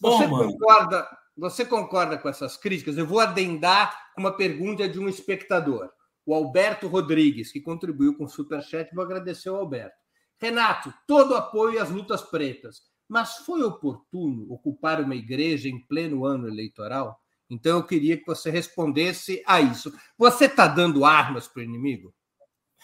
[0.00, 2.96] Você, Bom, concorda, você concorda com essas críticas?
[2.96, 5.90] Eu vou adendar com uma pergunta de um espectador,
[6.24, 8.94] o Alberto Rodrigues, que contribuiu com o Superchat.
[8.94, 9.96] Vou agradecer ao Alberto.
[10.38, 16.48] Renato, todo apoio às lutas pretas, mas foi oportuno ocupar uma igreja em pleno ano
[16.48, 17.18] eleitoral?
[17.48, 19.92] Então eu queria que você respondesse a isso.
[20.18, 22.12] Você está dando armas para o inimigo?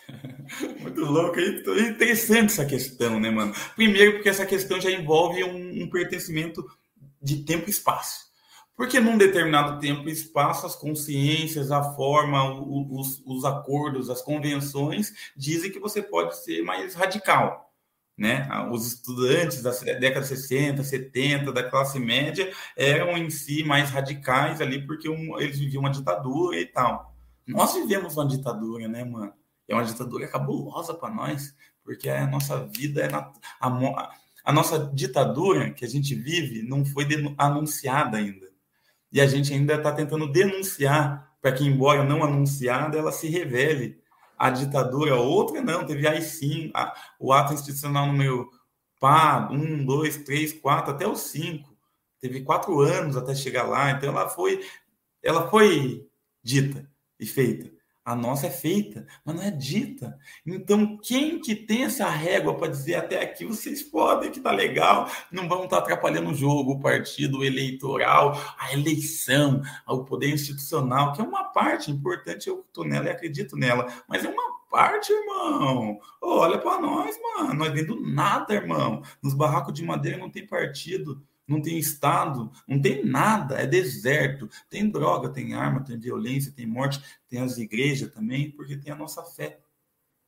[0.81, 3.55] Muito louco, é interessante essa questão, né, mano?
[3.75, 6.65] Primeiro, porque essa questão já envolve um, um pertencimento
[7.23, 8.33] de tempo e espaço.
[8.75, 15.13] Porque num determinado tempo e espaço, as consciências, a forma, os, os acordos, as convenções
[15.37, 17.71] dizem que você pode ser mais radical.
[18.17, 18.49] Né?
[18.71, 24.61] Os estudantes da década de 60, 70, da classe média, eram em si mais radicais
[24.61, 27.15] ali, porque um, eles viviam uma ditadura e tal.
[27.47, 29.33] Nós vivemos uma ditadura, né, mano?
[29.69, 31.55] É uma ditadura cabulosa para nós,
[31.85, 33.09] porque a nossa vida é.
[33.09, 34.13] Na, a,
[34.45, 37.07] a nossa ditadura que a gente vive não foi
[37.39, 38.51] anunciada ainda.
[39.13, 44.01] E a gente ainda está tentando denunciar para que, embora não anunciada, ela se revele.
[44.39, 48.51] A ditadura, outra não, teve aí sim a, o ato institucional número
[48.99, 51.77] pá, um, dois, três, quatro, até os cinco.
[52.21, 54.65] Teve quatro anos até chegar lá, então ela foi,
[55.23, 56.07] ela foi
[56.43, 57.71] dita e feita.
[58.05, 60.19] A nossa é feita, mas não é dita.
[60.45, 65.09] Então, quem que tem essa régua para dizer até aqui vocês podem, que tá legal,
[65.31, 71.13] não vão estar tá atrapalhando o jogo, o partido eleitoral, a eleição, o poder institucional,
[71.13, 75.13] que é uma parte importante, eu estou nela e acredito nela, mas é uma parte,
[75.13, 76.01] irmão.
[76.21, 77.55] olha para nós, mano.
[77.55, 79.03] Nós vem do nada, irmão.
[79.23, 84.49] Nos barracos de madeira não tem partido, não tem Estado, não tem nada, é deserto.
[84.71, 88.97] Tem droga, tem arma, tem violência, tem morte, tem as igrejas também, porque tem a
[88.97, 89.61] nossa fé.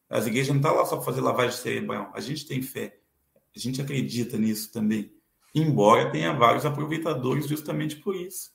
[0.08, 2.10] As igrejas não estão tá lá só para fazer lavagem cerebral.
[2.14, 2.98] A gente tem fé.
[3.54, 5.12] A gente acredita nisso também.
[5.54, 8.52] Embora tenha vários aproveitadores justamente por isso.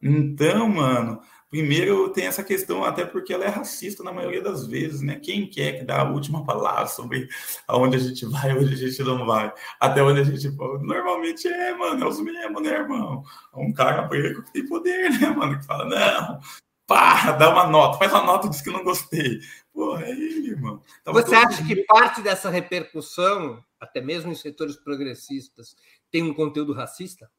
[0.00, 5.00] Então, mano, primeiro tem essa questão, até porque ela é racista na maioria das vezes,
[5.00, 5.18] né?
[5.20, 7.28] Quem quer que dá a última palavra sobre
[7.66, 10.84] aonde a gente vai, onde a gente não vai, até onde a gente pode.
[10.84, 13.22] Normalmente é, mano, é os mesmos, né, irmão?
[13.54, 15.58] É um cara branco que tem poder, né, mano?
[15.58, 16.40] Que fala, não,
[16.86, 19.40] pá, dá uma nota, faz uma nota, diz que não gostei.
[19.72, 20.82] Porra, é ele, irmão.
[21.04, 25.76] Tava Você acha que parte dessa repercussão, até mesmo em setores progressistas,
[26.10, 27.30] tem um conteúdo racista?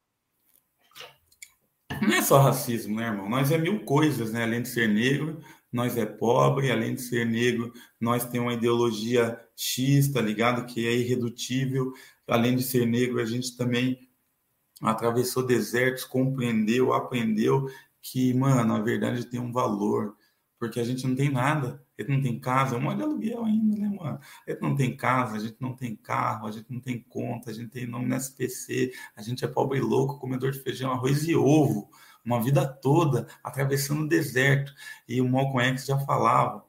[2.02, 3.28] Não é só racismo, né, irmão?
[3.28, 4.42] Nós é mil coisas, né?
[4.44, 5.40] Além de ser negro,
[5.72, 10.66] nós é pobre, além de ser negro, nós temos uma ideologia X, tá ligado?
[10.66, 11.92] Que é irredutível.
[12.26, 14.08] Além de ser negro, a gente também
[14.80, 17.68] atravessou desertos, compreendeu, aprendeu
[18.00, 20.16] que, mano, a verdade tem um valor,
[20.58, 21.84] porque a gente não tem nada.
[21.98, 24.20] Ele não tem casa, é um de aluguel ainda, né, mano?
[24.46, 27.52] Ele não tem casa, a gente não tem carro, a gente não tem conta, a
[27.52, 31.26] gente tem nome no SPC, a gente é pobre e louco, comedor de feijão, arroz
[31.26, 31.90] e ovo,
[32.24, 34.72] uma vida toda atravessando o deserto.
[35.08, 36.64] E o Malcolm X já falava,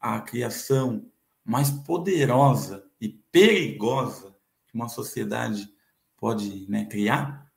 [0.00, 1.08] a criação
[1.44, 5.72] mais poderosa e perigosa que uma sociedade
[6.16, 7.48] pode né, criar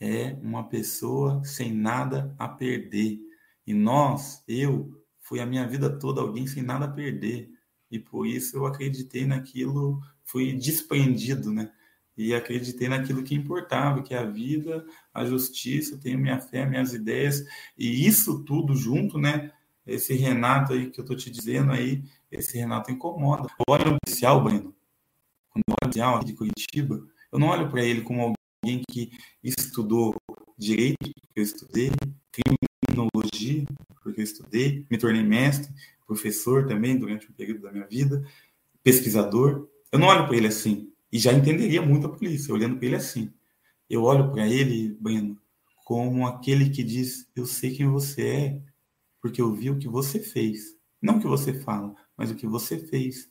[0.00, 3.20] é uma pessoa sem nada a perder.
[3.66, 4.99] E nós, eu,
[5.30, 7.48] fui a minha vida toda alguém sem nada a perder.
[7.88, 11.70] E por isso eu acreditei naquilo, fui desprendido, né?
[12.16, 16.92] E acreditei naquilo que importava, que é a vida, a justiça, tenho minha fé, minhas
[16.92, 17.44] ideias,
[17.78, 19.52] e isso tudo junto, né?
[19.86, 23.48] Esse Renato aí que eu tô te dizendo aí, esse Renato incomoda.
[23.60, 24.74] Eu olho o oficial, Breno,
[25.50, 28.82] quando eu olho o oficial aqui de Curitiba, eu não olho para ele como alguém
[28.90, 29.12] que
[29.44, 30.16] estudou
[30.58, 31.90] direito, eu estudei,
[32.84, 33.64] criminologia,
[34.02, 35.72] porque eu estudei, me tornei mestre,
[36.06, 38.26] professor também durante um período da minha vida,
[38.82, 39.68] pesquisador.
[39.92, 42.96] Eu não olho para ele assim, e já entenderia muito a polícia, olhando para ele
[42.96, 43.32] assim.
[43.88, 45.36] Eu olho para ele, Breno,
[45.84, 48.62] como aquele que diz: Eu sei quem você é,
[49.20, 50.76] porque eu vi o que você fez.
[51.02, 53.28] Não o que você fala, mas o que você fez.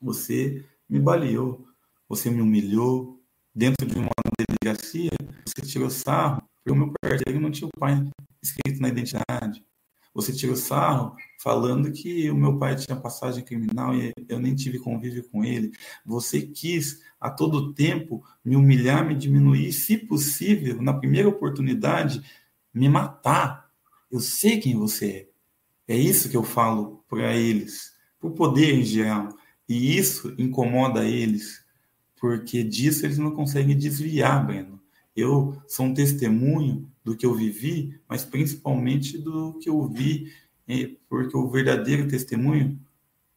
[0.00, 1.66] Você me baleou,
[2.08, 3.16] você me humilhou.
[3.54, 5.08] Dentro de uma delegacia,
[5.46, 8.04] você tirou sarro, porque o meu parceiro não tinha o pai
[8.42, 9.64] escrito na identidade.
[10.12, 14.80] Você tirou sarro falando que o meu pai tinha passagem criminal e eu nem tive
[14.80, 15.70] convívio com ele.
[16.04, 22.20] Você quis a todo tempo me humilhar, me diminuir, se possível, na primeira oportunidade,
[22.74, 23.70] me matar.
[24.10, 25.30] Eu sei quem você
[25.86, 25.94] é.
[25.94, 29.28] É isso que eu falo para eles, para o poder em geral.
[29.68, 31.64] E isso incomoda eles,
[32.20, 34.76] porque disso eles não conseguem desviar, Breno.
[35.16, 40.32] Eu sou um testemunho do que eu vivi, mas principalmente do que eu vi,
[41.08, 42.78] porque o verdadeiro testemunho,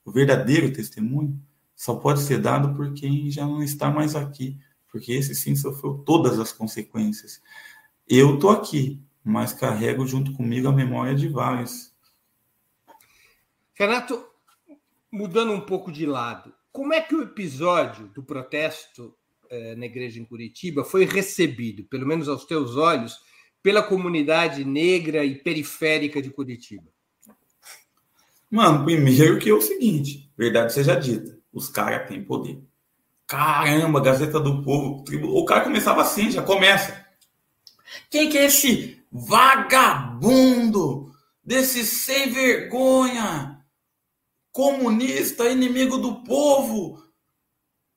[0.03, 1.39] o verdadeiro testemunho,
[1.75, 4.59] só pode ser dado por quem já não está mais aqui,
[4.91, 7.41] porque esse sim sofreu todas as consequências.
[8.07, 11.93] Eu estou aqui, mas carrego junto comigo a memória de vários.
[13.73, 14.25] Renato,
[15.09, 19.15] mudando um pouco de lado, como é que o episódio do protesto
[19.49, 23.17] eh, na igreja em Curitiba foi recebido, pelo menos aos teus olhos,
[23.61, 26.89] pela comunidade negra e periférica de Curitiba?
[28.49, 32.59] Mano, primeiro que é o seguinte, verdade seja dita, os caras têm poder.
[33.27, 37.05] Caramba, Gazeta do Povo, o cara começava assim, já começa.
[38.09, 41.11] Quem que é esse vagabundo,
[41.43, 43.63] desse sem vergonha,
[44.51, 47.03] comunista, inimigo do povo,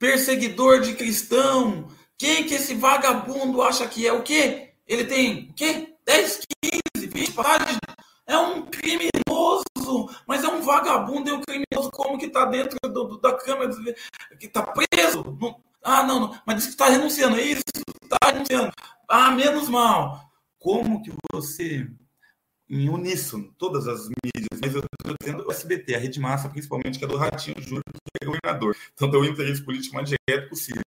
[0.02, 1.86] perseguidor de cristão?
[2.18, 4.72] Quem que esse vagabundo acha que é o quê?
[4.84, 5.94] Ele tem o quê?
[6.04, 7.78] 10, 15, 20 páginas.
[8.26, 13.04] É um criminoso, mas é um vagabundo, é um criminoso como que está dentro do,
[13.04, 13.70] do, da câmara,
[14.40, 15.22] que está preso.
[15.40, 17.62] Não, ah, não, não, mas diz que está renunciando, é isso?
[18.02, 18.72] Está renunciando.
[19.08, 20.20] Ah, menos mal.
[20.58, 21.88] Como que você,
[22.72, 26.98] em uníssono, todas as mídias, mas eu estou dizendo o SBT, a Rede Massa, principalmente,
[26.98, 28.74] que é do Ratinho Júnior, que é governador.
[28.94, 30.80] Então, tem o interesse político mais direto possível.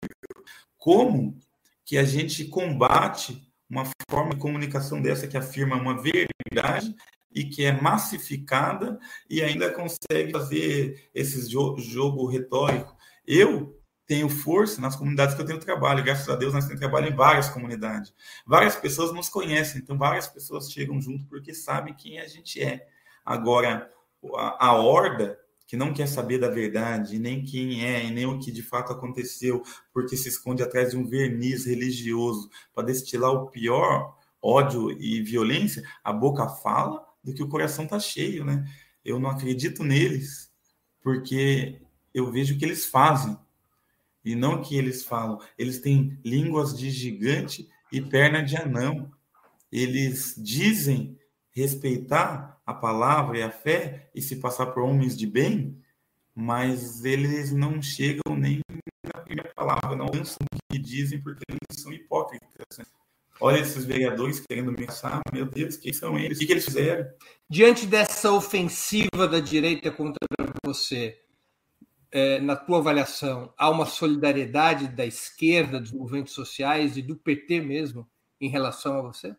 [0.79, 1.39] Como
[1.85, 6.95] que a gente combate uma forma de comunicação dessa que afirma uma verdade
[7.31, 12.95] e que é massificada e ainda consegue fazer esse jogo, jogo retórico.
[13.27, 17.09] Eu tenho força nas comunidades que eu tenho trabalho, graças a Deus nós temos trabalho
[17.09, 18.13] em várias comunidades.
[18.45, 22.87] Várias pessoas nos conhecem, então várias pessoas chegam junto porque sabem quem a gente é.
[23.25, 23.91] Agora,
[24.35, 28.37] a, a horda que não quer saber da verdade, nem quem é, e nem o
[28.37, 33.47] que de fato aconteceu, porque se esconde atrás de um verniz religioso para destilar o
[33.47, 38.63] pior ódio e violência, a boca fala do que o coração está cheio, né?
[39.03, 40.51] Eu não acredito neles,
[41.01, 41.81] porque
[42.13, 43.35] eu vejo o que eles fazem
[44.25, 45.39] e não que eles falam.
[45.57, 49.11] Eles têm línguas de gigante e perna de anão.
[49.71, 51.17] Eles dizem
[51.51, 55.79] respeitar a palavra e a fé e se passar por homens de bem,
[56.33, 58.59] mas eles não chegam nem
[59.13, 62.49] na primeira palavra, não lançam o que dizem porque eles são hipócritas.
[62.77, 62.85] Né?
[63.39, 66.39] Olha esses vereadores querendo me caçar, meu Deus, quem são eles?
[66.39, 67.07] O que eles fizeram?
[67.49, 70.25] Diante dessa ofensiva da direita contra
[70.65, 71.17] você,
[72.15, 77.59] é, na tua avaliação, há uma solidariedade da esquerda, dos movimentos sociais e do PT
[77.59, 78.07] mesmo
[78.39, 79.35] em relação a você?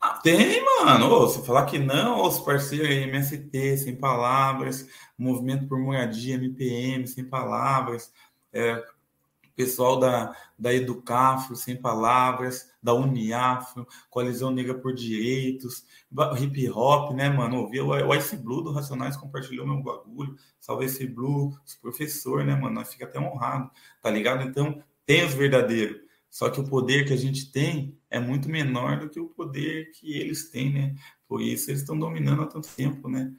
[0.00, 1.28] Ah, tem, mano.
[1.28, 4.86] Se falar que não, os parceiros aí, MST, sem palavras,
[5.18, 8.12] Movimento por Moradia, MPM, sem palavras,
[8.52, 8.84] é,
[9.60, 15.84] pessoal da, da Educafro, sem palavras, da Uniafro, Coalizão Negra por Direitos,
[16.40, 17.58] Hip Hop, né, mano?
[17.60, 22.56] Ouvi o Ice Blue do Racionais compartilhou meu bagulho, salve Ice Blue, os professor, né,
[22.56, 22.76] mano?
[22.76, 23.70] Nós fica até honrado,
[24.02, 24.48] tá ligado?
[24.48, 26.00] Então, tem os verdadeiros.
[26.30, 29.90] Só que o poder que a gente tem é muito menor do que o poder
[29.90, 30.94] que eles têm, né?
[31.28, 33.30] Por isso eles estão dominando há tanto tempo, né?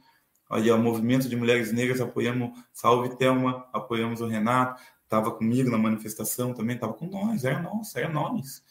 [0.48, 4.80] Aí o movimento de mulheres negras apoiamos Salve Thelma, apoiamos o Renato,
[5.12, 8.64] estava comigo na manifestação também, estava com nós, era nós, era nós.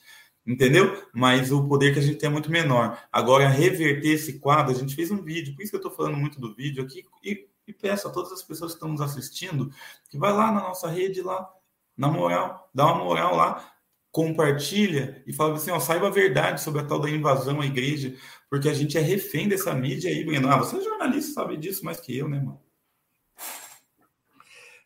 [0.46, 1.08] Entendeu?
[1.14, 3.00] Mas o poder que a gente tem é muito menor.
[3.12, 6.18] Agora, reverter esse quadro, a gente fez um vídeo, por isso que eu estou falando
[6.18, 9.72] muito do vídeo aqui, e, e peço a todas as pessoas que estão nos assistindo
[10.10, 11.48] que vai lá na nossa rede lá,
[11.96, 13.72] na moral, dá uma moral lá,
[14.12, 18.16] compartilha e fala assim, ó, saiba a verdade sobre a tal da invasão à igreja,
[18.50, 20.50] porque a gente é refém dessa mídia aí, Breno.
[20.50, 22.60] Ah, você é jornalista, sabe disso mais que eu, né, mano?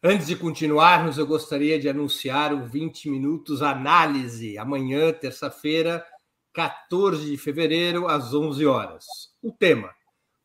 [0.08, 6.06] Antes de continuarmos, eu gostaria de anunciar o 20 Minutos Análise, amanhã, terça-feira,
[6.54, 9.04] 14 de fevereiro, às 11 horas.
[9.42, 9.90] O tema: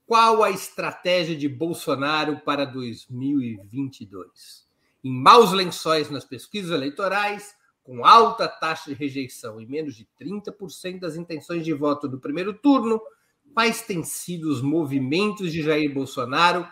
[0.06, 4.66] Qual a estratégia de Bolsonaro para 2022?
[5.04, 11.00] Em maus lençóis nas pesquisas eleitorais, com alta taxa de rejeição e menos de 30%
[11.00, 12.98] das intenções de voto do primeiro turno,
[13.52, 16.66] quais têm sido os movimentos de Jair Bolsonaro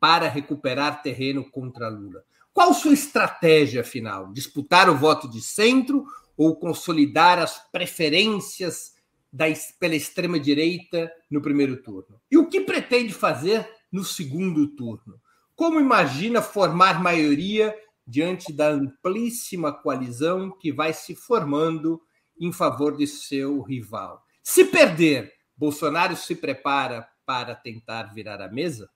[0.00, 2.22] para recuperar terreno contra Lula?
[2.52, 4.32] Qual sua estratégia final?
[4.32, 6.04] Disputar o voto de centro
[6.36, 8.94] ou consolidar as preferências
[9.32, 9.44] da,
[9.78, 12.20] pela extrema-direita no primeiro turno?
[12.30, 15.20] E o que pretende fazer no segundo turno?
[15.54, 17.74] Como imagina formar maioria
[18.08, 22.00] diante da amplíssima coalizão que vai se formando
[22.40, 24.24] em favor de seu rival.
[24.42, 28.88] Se perder, Bolsonaro se prepara para tentar virar a mesa?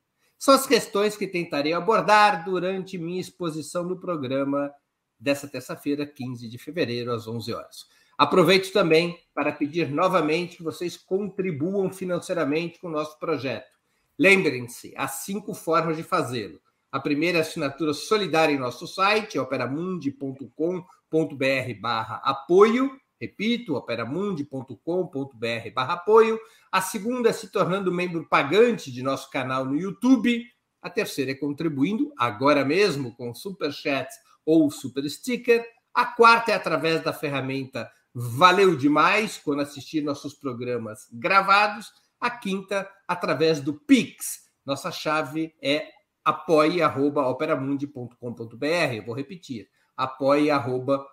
[0.43, 4.75] São as questões que tentarei abordar durante minha exposição no programa
[5.17, 7.87] dessa terça-feira, 15 de fevereiro, às 11 horas.
[8.19, 13.71] Aproveito também para pedir novamente que vocês contribuam financeiramente com o nosso projeto.
[14.19, 22.17] Lembrem-se, há cinco formas de fazê-lo a primeira assinatura solidária em nosso site, operamundi.com.br barra
[22.17, 23.01] apoio.
[23.23, 26.41] Repito, operamundi.com.br barra apoio.
[26.73, 30.45] A segunda é se tornando membro pagante de nosso canal no YouTube.
[30.83, 34.09] A terceira é contribuindo agora mesmo com Super Chat
[34.45, 35.65] ou Super Sticker.
[35.95, 41.93] A quarta é através da ferramenta Valeu Demais, quando assistir nossos programas gravados.
[42.21, 44.51] A quinta, através do Pix.
[44.67, 45.87] Nossa chave é
[46.25, 49.07] apoie.operamundi.com.br.
[49.07, 51.12] Vou repetir, apoie.operamundi.com.br.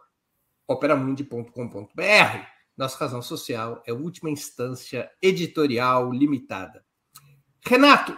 [2.77, 6.85] Nossa razão social é última instância editorial limitada.
[7.65, 8.17] Renato,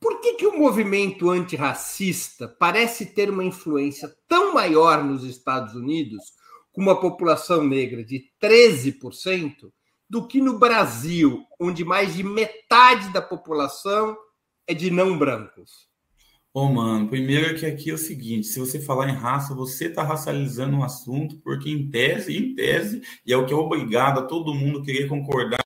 [0.00, 6.32] por que, que o movimento antirracista parece ter uma influência tão maior nos Estados Unidos,
[6.72, 9.70] com uma população negra de 13%,
[10.08, 14.16] do que no Brasil, onde mais de metade da população
[14.66, 15.89] é de não brancos?
[16.52, 20.02] Ô, mano, primeiro que aqui é o seguinte, se você falar em raça, você está
[20.02, 24.26] racializando um assunto, porque em tese, em tese, e é o que é obrigado a
[24.26, 25.60] todo mundo querer concordar,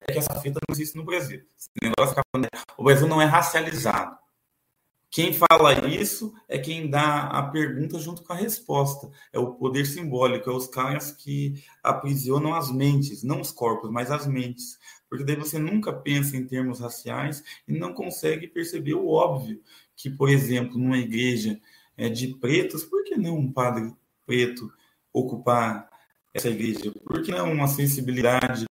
[0.00, 1.42] é que essa fita não existe no Brasil.
[2.78, 4.16] O Brasil não é racializado.
[5.10, 9.10] Quem fala isso é quem dá a pergunta junto com a resposta.
[9.32, 14.10] É o poder simbólico, é os caras que aprisionam as mentes, não os corpos, mas
[14.10, 14.78] as mentes.
[15.08, 19.62] Porque daí você nunca pensa em termos raciais e não consegue perceber o óbvio
[19.96, 21.60] que, por exemplo, numa igreja
[21.96, 23.92] é, de pretos, por que não um padre
[24.26, 24.72] preto
[25.12, 25.88] ocupar
[26.32, 26.92] essa igreja?
[27.04, 28.64] Por que não uma sensibilidade,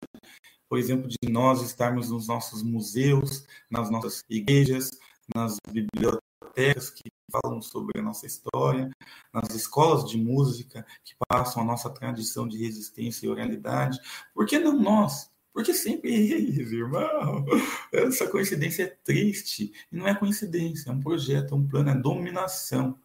[0.67, 4.91] por exemplo, de nós estarmos nos nossos museus, nas nossas igrejas,
[5.34, 8.91] nas bibliotecas, que falam sobre a nossa história,
[9.34, 13.99] nas escolas de música que passam a nossa tradição de resistência e oralidade.
[14.34, 15.33] Por que não nós?
[15.54, 17.45] Porque sempre eles, irmão.
[17.91, 19.72] Essa coincidência é triste.
[19.91, 22.99] E não é coincidência, é um projeto, é um plano, é dominação.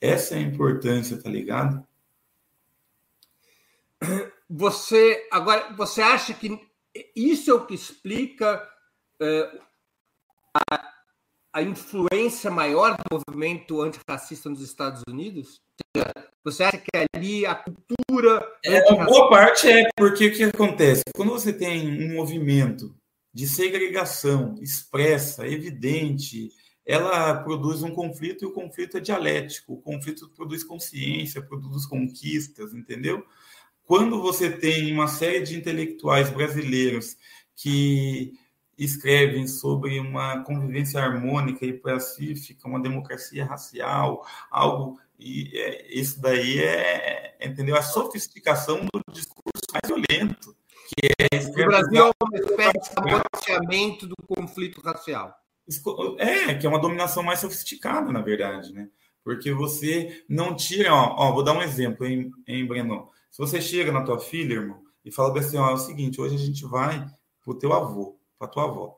[0.00, 1.86] Essa é a importância, tá ligado?
[4.50, 6.60] Você agora, você acha que
[7.14, 8.68] isso é o que explica
[9.20, 9.60] é,
[10.52, 10.91] a,
[11.52, 15.60] a influência maior do movimento antirracista nos Estados Unidos?
[16.44, 18.44] Você acha que ali a cultura.
[18.64, 21.02] É, uma boa parte é porque o que acontece?
[21.14, 22.94] Quando você tem um movimento
[23.32, 26.50] de segregação expressa, evidente,
[26.84, 29.74] ela produz um conflito e o conflito é dialético.
[29.74, 33.24] O conflito produz consciência, produz conquistas, entendeu?
[33.84, 37.16] Quando você tem uma série de intelectuais brasileiros
[37.54, 38.32] que
[38.84, 46.58] escrevem sobre uma convivência harmônica e pacífica, uma democracia racial, algo e é, isso daí
[46.58, 47.76] é, entendeu?
[47.76, 50.56] A sofisticação do discurso mais violento,
[50.88, 55.32] que é o Brasil é uma espécie de saboteamento do conflito racial.
[56.18, 58.88] É, que é uma dominação mais sofisticada, na verdade, né?
[59.22, 63.08] Porque você não tira, ó, ó vou dar um exemplo, em, em Breno.
[63.30, 66.34] Se você chega na tua filha, irmão, e fala assim, ó, é o seguinte, hoje
[66.34, 67.06] a gente vai
[67.44, 68.96] pro teu avô, pra tua avó.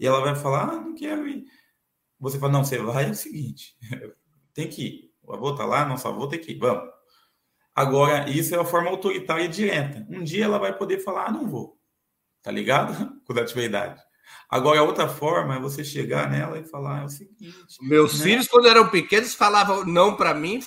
[0.00, 1.44] E ela vai falar, ah, não quero ir.
[2.18, 3.76] Você fala, não, você vai, é o seguinte,
[4.54, 5.12] tem que ir.
[5.22, 6.88] O avô tá lá, nosso avô tem que ir, vamos.
[7.74, 10.06] Agora, isso é a forma autoritária e direta.
[10.08, 11.78] Um dia ela vai poder falar, ah, não vou.
[12.42, 13.20] Tá ligado?
[13.26, 14.00] Quando ela tiver idade.
[14.48, 17.52] Agora, a outra forma é você chegar nela e falar é o seguinte.
[17.80, 18.24] Meus né?
[18.24, 20.60] filhos, quando eram pequenos, falavam não para mim.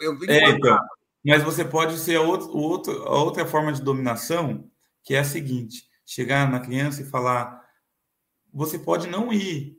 [0.00, 0.78] Eu é, então,
[1.24, 4.70] mas você pode ser outro, outro, a outra forma de dominação,
[5.02, 7.62] que é a seguinte: chegar na criança e falar:
[8.50, 9.76] você pode não ir,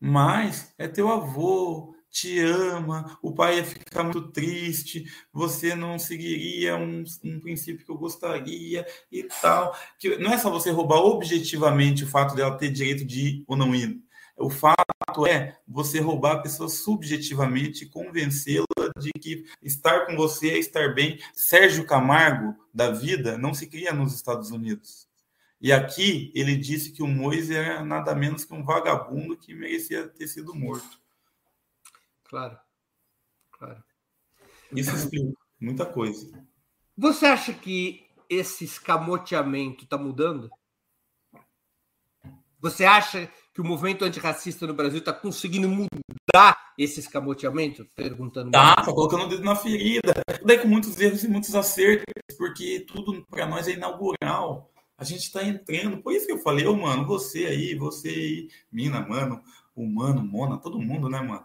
[0.00, 6.76] mas é teu avô, te ama, o pai ia ficar muito triste, você não seguiria
[6.76, 9.76] um, um, princípio que eu gostaria e tal.
[9.98, 13.56] Que não é só você roubar objetivamente o fato dela ter direito de ir ou
[13.56, 14.00] não ir.
[14.36, 18.64] O fato é você roubar a pessoa subjetivamente convencê-la
[18.98, 21.18] de que estar com você é estar bem.
[21.34, 25.08] Sérgio Camargo, da vida, não se cria nos Estados Unidos.
[25.64, 30.06] E aqui ele disse que o Moisés era nada menos que um vagabundo que merecia
[30.06, 31.00] ter sido morto.
[32.24, 32.58] Claro,
[33.50, 33.82] claro.
[34.70, 36.30] Isso explica muita coisa.
[36.94, 40.50] Você acha que esse escamoteamento está mudando?
[42.60, 47.86] Você acha que o movimento antirracista no Brasil está conseguindo mudar esse escamoteamento?
[47.94, 48.50] Perguntando.
[48.50, 50.12] Tá, tá colocando o dedo na ferida.
[50.44, 52.04] Daí com muitos erros e muitos acertos,
[52.36, 54.73] porque tudo para nós é inaugural.
[54.96, 56.02] A gente está entrando.
[56.02, 59.42] Por isso que eu falei, ô, oh, mano, você aí, você aí, Mina, mano,
[59.74, 61.44] humano, Mona, todo mundo, né, mano?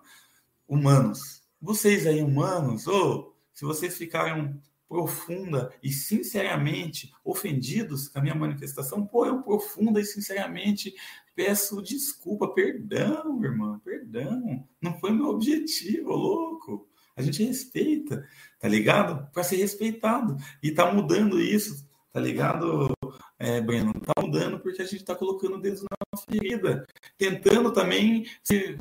[0.70, 1.42] humanos.
[1.60, 9.06] Vocês aí, humanos, ou se vocês ficaram profunda e sinceramente ofendidos com a minha manifestação,
[9.06, 10.96] pô, eu profunda e sinceramente
[11.36, 14.68] peço desculpa, perdão, irmão, perdão.
[14.82, 16.88] Não foi meu objetivo, louco.
[17.16, 18.26] A gente respeita,
[18.60, 19.30] tá ligado?
[19.32, 20.38] Para ser respeitado.
[20.64, 21.86] E tá mudando isso,
[22.20, 22.94] tá ligado,
[23.40, 23.94] é, Breno?
[23.94, 26.86] Tá mudando porque a gente tá colocando o dedo na ferida,
[27.18, 28.78] tentando também se,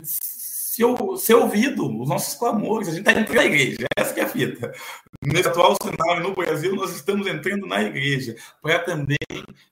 [0.79, 2.89] ser, ser ouvido, os nossos clamores.
[2.89, 4.73] A gente está entrando na igreja, essa é a fita.
[5.21, 9.19] Nesse atual cenário no Brasil, nós estamos entrando na igreja para também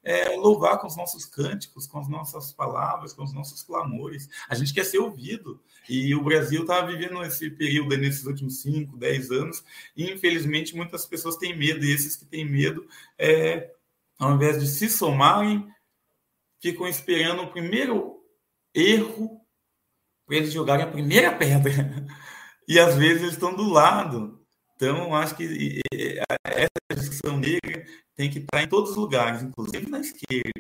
[0.03, 4.29] é, louvar com os nossos cânticos, com as nossas palavras, com os nossos clamores.
[4.49, 5.61] A gente quer ser ouvido.
[5.89, 9.65] E o Brasil está vivendo esse período nesses últimos 5, 10 anos,
[9.97, 12.85] e infelizmente muitas pessoas têm medo, e esses que têm medo,
[13.17, 13.71] é,
[14.19, 15.65] ao invés de se somarem,
[16.61, 18.21] ficam esperando o primeiro
[18.75, 19.46] erro
[20.27, 21.73] para eles jogarem a primeira pedra.
[22.69, 24.41] E às vezes eles estão do lado.
[24.75, 25.81] Então, acho que
[26.45, 30.51] essa discussão negra tem que estar em todos os lugares, inclusive na esquerda,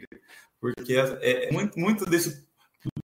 [0.60, 2.46] porque é, é muito, muito desse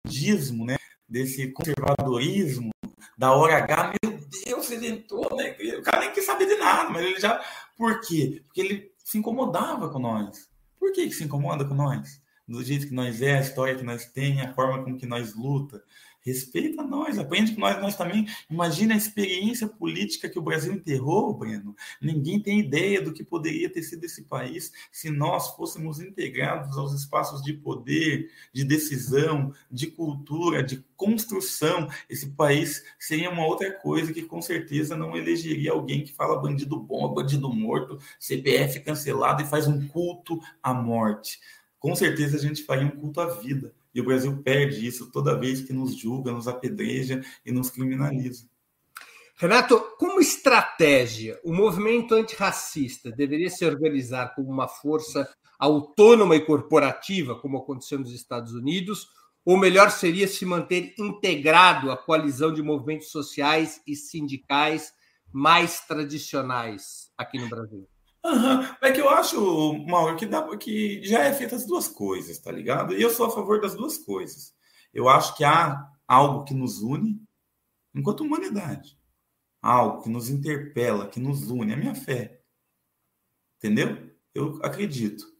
[0.04, 0.76] budismo, né?
[1.12, 2.70] desse conservadorismo,
[3.18, 5.78] da hora H, meu Deus, ele entrou igreja.
[5.78, 7.38] O cara nem quer saber de nada, mas ele já.
[7.76, 8.42] Por quê?
[8.46, 10.48] Porque ele se incomodava com nós.
[10.78, 12.20] Por que, que se incomoda com nós?
[12.48, 15.34] Do jeito que nós é, a história que nós temos, a forma com que nós
[15.34, 15.82] luta.
[16.24, 18.28] Respeita nós, aprende com nós, nós também.
[18.48, 21.74] Imagina a experiência política que o Brasil enterrou, Breno.
[22.00, 26.92] Ninguém tem ideia do que poderia ter sido esse país se nós fôssemos integrados aos
[26.92, 31.88] espaços de poder, de decisão, de cultura, de construção.
[32.08, 36.78] Esse país seria uma outra coisa que com certeza não elegeria alguém que fala bandido
[36.78, 41.40] bom, bandido morto, CPF cancelado e faz um culto à morte.
[41.80, 45.38] Com certeza a gente faria um culto à vida E o Brasil perde isso toda
[45.38, 48.46] vez que nos julga, nos apedreja e nos criminaliza.
[49.36, 55.28] Renato, como estratégia, o movimento antirracista deveria se organizar como uma força
[55.58, 59.08] autônoma e corporativa, como aconteceu nos Estados Unidos,
[59.44, 64.92] ou melhor seria se manter integrado à coalizão de movimentos sociais e sindicais
[65.32, 67.88] mais tradicionais aqui no Brasil?
[68.24, 68.62] Uhum.
[68.80, 72.52] É que eu acho, Mauro, que, dá, que já é feita as duas coisas, tá
[72.52, 72.94] ligado?
[72.94, 74.54] E eu sou a favor das duas coisas.
[74.94, 77.20] Eu acho que há algo que nos une
[77.94, 78.98] enquanto humanidade.
[79.60, 82.40] Algo que nos interpela, que nos une, a minha fé.
[83.58, 84.10] Entendeu?
[84.34, 85.32] Eu acredito.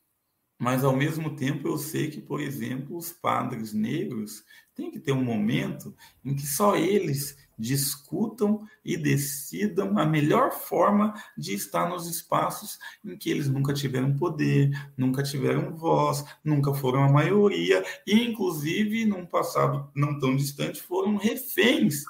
[0.59, 5.13] Mas, ao mesmo tempo, eu sei que, por exemplo, os padres negros têm que ter
[5.13, 12.09] um momento em que só eles discutam e decidam a melhor forma de estar nos
[12.09, 18.25] espaços em que eles nunca tiveram poder, nunca tiveram voz, nunca foram a maioria, e,
[18.25, 22.03] inclusive, num passado não tão distante, foram reféns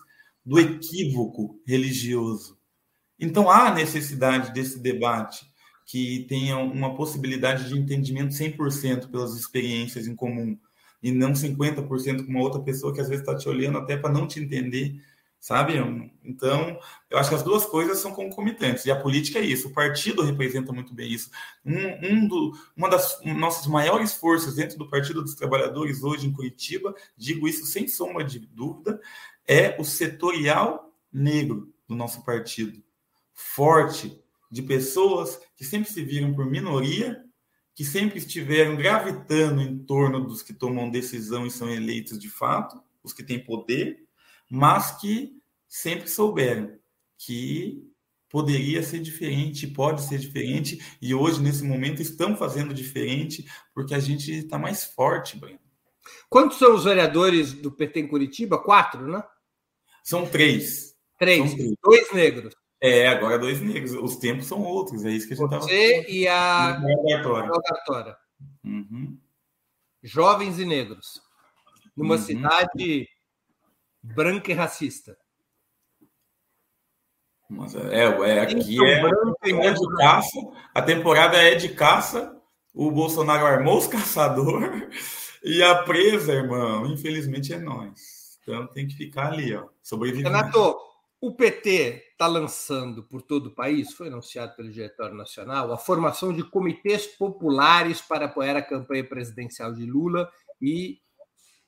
[0.44, 2.58] do equívoco religioso.
[3.20, 5.46] Então, há necessidade desse debate
[5.84, 10.58] que tenha uma possibilidade de entendimento 100% pelas experiências em comum
[11.02, 14.12] e não 50% com uma outra pessoa que às vezes está te olhando até para
[14.12, 15.02] não te entender,
[15.42, 15.74] sabe?
[16.22, 16.78] Então,
[17.10, 19.66] eu acho que as duas coisas são concomitantes e a política é isso.
[19.66, 21.32] O partido representa muito bem isso.
[21.66, 26.32] Um, um do, uma das nossas maiores forças dentro do Partido dos Trabalhadores hoje em
[26.32, 29.00] Curitiba, digo isso sem sombra de dúvida,
[29.44, 32.80] é o setorial negro do nosso partido.
[33.34, 34.16] Forte,
[34.48, 37.20] de pessoas que sempre se viram por minoria,
[37.74, 42.80] que sempre estiveram gravitando em torno dos que tomam decisão e são eleitos de fato,
[43.02, 44.01] os que têm poder,
[44.54, 45.32] mas que
[45.66, 46.78] sempre souberam
[47.16, 47.90] que
[48.28, 53.98] poderia ser diferente, pode ser diferente, e hoje, nesse momento, estão fazendo diferente, porque a
[53.98, 55.58] gente está mais forte, Breno.
[56.28, 58.62] Quantos são os vereadores do PT em Curitiba?
[58.62, 59.24] Quatro, né?
[60.04, 60.96] São três.
[61.18, 61.48] Três.
[61.48, 61.74] São três.
[61.82, 62.54] Dois negros.
[62.78, 63.92] É, agora dois negros.
[63.92, 68.16] Os tempos são outros, é isso que a gente estava Você e a Rogatória.
[68.62, 69.18] Uhum.
[70.02, 71.22] Jovens e negros.
[71.96, 72.20] Numa uhum.
[72.20, 73.08] cidade
[74.02, 75.16] branca e racista.
[77.48, 80.38] Mas é, é aqui é, é de caça.
[80.74, 82.36] A temporada é de caça.
[82.74, 88.38] O Bolsonaro armou os caçadores e a presa, irmão, infelizmente é nós.
[88.42, 90.34] Então tem que ficar ali, ó, sobrevivendo.
[90.34, 90.76] Renato,
[91.20, 96.32] o PT está lançando por todo o país, foi anunciado pelo Diretório Nacional, a formação
[96.32, 100.30] de comitês populares para apoiar a campanha presidencial de Lula
[100.60, 101.01] e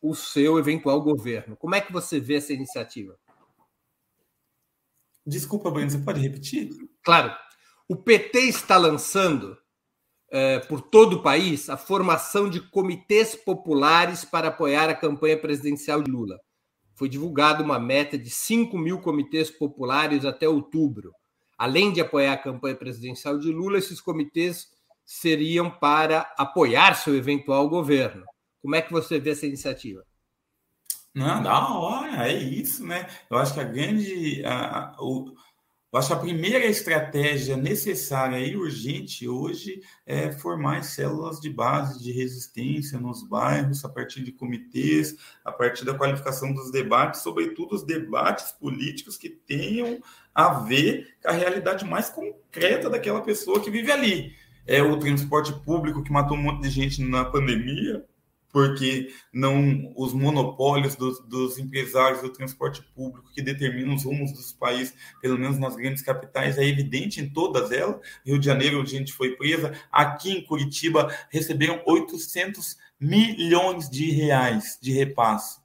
[0.09, 1.57] o seu eventual governo.
[1.57, 3.19] Como é que você vê essa iniciativa?
[5.27, 6.71] Desculpa, Breno, você pode repetir?
[7.03, 7.35] Claro.
[7.89, 9.57] O PT está lançando
[10.31, 16.03] é, por todo o país a formação de comitês populares para apoiar a campanha presidencial
[16.03, 16.39] de Lula
[16.95, 21.13] foi divulgada uma meta de 5 mil comitês populares até outubro.
[21.59, 24.69] Além de apoiar a campanha presidencial de Lula, esses comitês
[25.05, 28.25] seriam para apoiar seu eventual governo.
[28.65, 30.03] Como é que você vê essa iniciativa?
[31.15, 33.07] Não, da hora, é isso, né?
[33.29, 34.43] Eu acho que a grande.
[34.43, 35.35] A, o,
[35.93, 42.03] eu acho que a primeira estratégia necessária e urgente hoje é formar células de base
[42.03, 47.75] de resistência nos bairros, a partir de comitês, a partir da qualificação dos debates, sobretudo
[47.75, 50.01] os debates políticos que tenham
[50.35, 54.35] a ver com a realidade mais concreta daquela pessoa que vive ali.
[54.67, 58.03] É o transporte público que matou um monte de gente na pandemia,
[58.55, 64.53] porque não os monopólios dos, dos, empresários do transporte público que determinam os rumos dos
[64.53, 68.01] países, pelo menos nas grandes capitais, é evidente em todas elas.
[68.25, 74.13] Rio de Janeiro, onde a gente foi presa, aqui em Curitiba, receberam 800 milhões de
[74.13, 75.59] reais de repasse.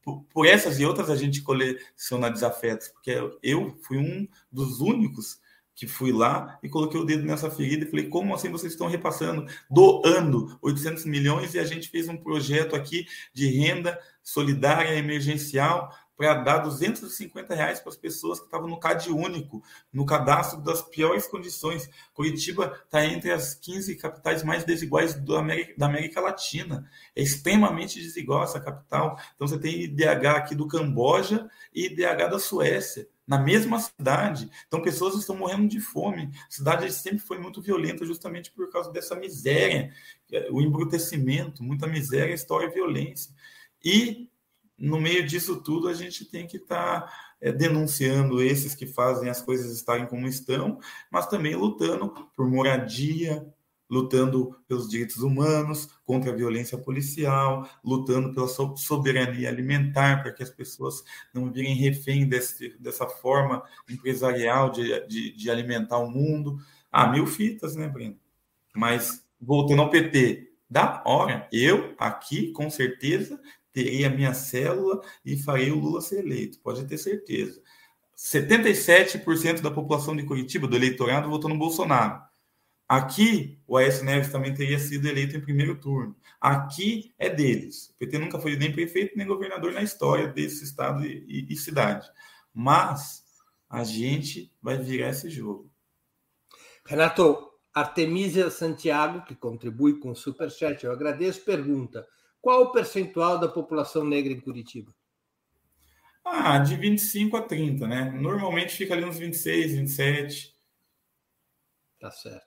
[0.00, 5.40] Por, por essas e outras, a gente coleciona desafetos, porque eu fui um dos únicos
[5.76, 8.88] que fui lá e coloquei o dedo nessa ferida e falei: como assim vocês estão
[8.88, 15.94] repassando, doando 800 milhões e a gente fez um projeto aqui de renda solidária emergencial
[16.16, 19.62] para dar 250 reais para as pessoas que estavam no CAD único,
[19.92, 21.90] no cadastro das piores condições.
[22.14, 26.90] Curitiba está entre as 15 capitais mais desiguais América, da América Latina.
[27.14, 29.20] É extremamente desigual essa capital.
[29.34, 34.48] Então você tem IDH aqui do Camboja e IDH da Suécia na mesma cidade.
[34.66, 36.30] Então, pessoas estão morrendo de fome.
[36.48, 39.92] A cidade sempre foi muito violenta, justamente por causa dessa miséria,
[40.50, 43.34] o embrutecimento, muita miséria, história e violência.
[43.84, 44.30] E,
[44.78, 49.28] no meio disso tudo, a gente tem que estar tá, é, denunciando esses que fazem
[49.28, 50.78] as coisas estarem como estão,
[51.10, 53.46] mas também lutando por moradia,
[53.88, 60.50] lutando pelos direitos humanos, contra a violência policial, lutando pela soberania alimentar, para que as
[60.50, 66.58] pessoas não virem refém desse, dessa forma empresarial de, de, de, alimentar o mundo.
[66.90, 68.18] Ah, mil fitas, né, Breno?
[68.74, 73.40] Mas, voltando ao PT, da hora, eu aqui, com certeza,
[73.72, 77.60] terei a minha célula e farei o Lula ser eleito, pode ter certeza.
[78.16, 82.22] 77% da população de Curitiba, do eleitorado, votou no Bolsonaro.
[82.88, 86.14] Aqui, o Aécio Neves também teria sido eleito em primeiro turno.
[86.40, 87.90] Aqui é deles.
[87.90, 91.56] O PT nunca foi nem prefeito nem governador na história desse estado e, e, e
[91.56, 92.08] cidade.
[92.54, 93.24] Mas
[93.68, 95.68] a gente vai virar esse jogo.
[96.86, 102.06] Renato, Artemisia Santiago, que contribui com o Superchat, eu agradeço, pergunta:
[102.40, 104.94] qual o percentual da população negra em Curitiba?
[106.24, 108.10] Ah, de 25 a 30, né?
[108.12, 110.56] Normalmente fica ali uns 26, 27.
[111.98, 112.45] Tá certo.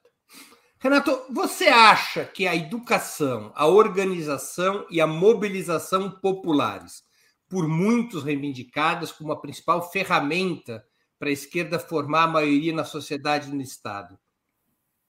[0.81, 7.03] Renato, você acha que a educação, a organização e a mobilização populares,
[7.49, 10.85] por muitos reivindicadas como a principal ferramenta
[11.19, 14.17] para a esquerda formar a maioria na sociedade e no Estado,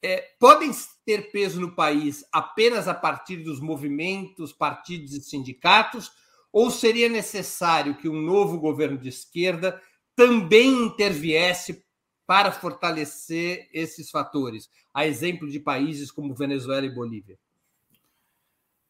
[0.03, 0.73] é, podem
[1.07, 6.11] ter peso no país apenas a partir dos movimentos, partidos e sindicatos?
[6.53, 9.81] Ou seria necessário que um novo governo de esquerda
[10.17, 11.85] também interviesse
[12.31, 17.37] para fortalecer esses fatores, a exemplo de países como Venezuela e Bolívia?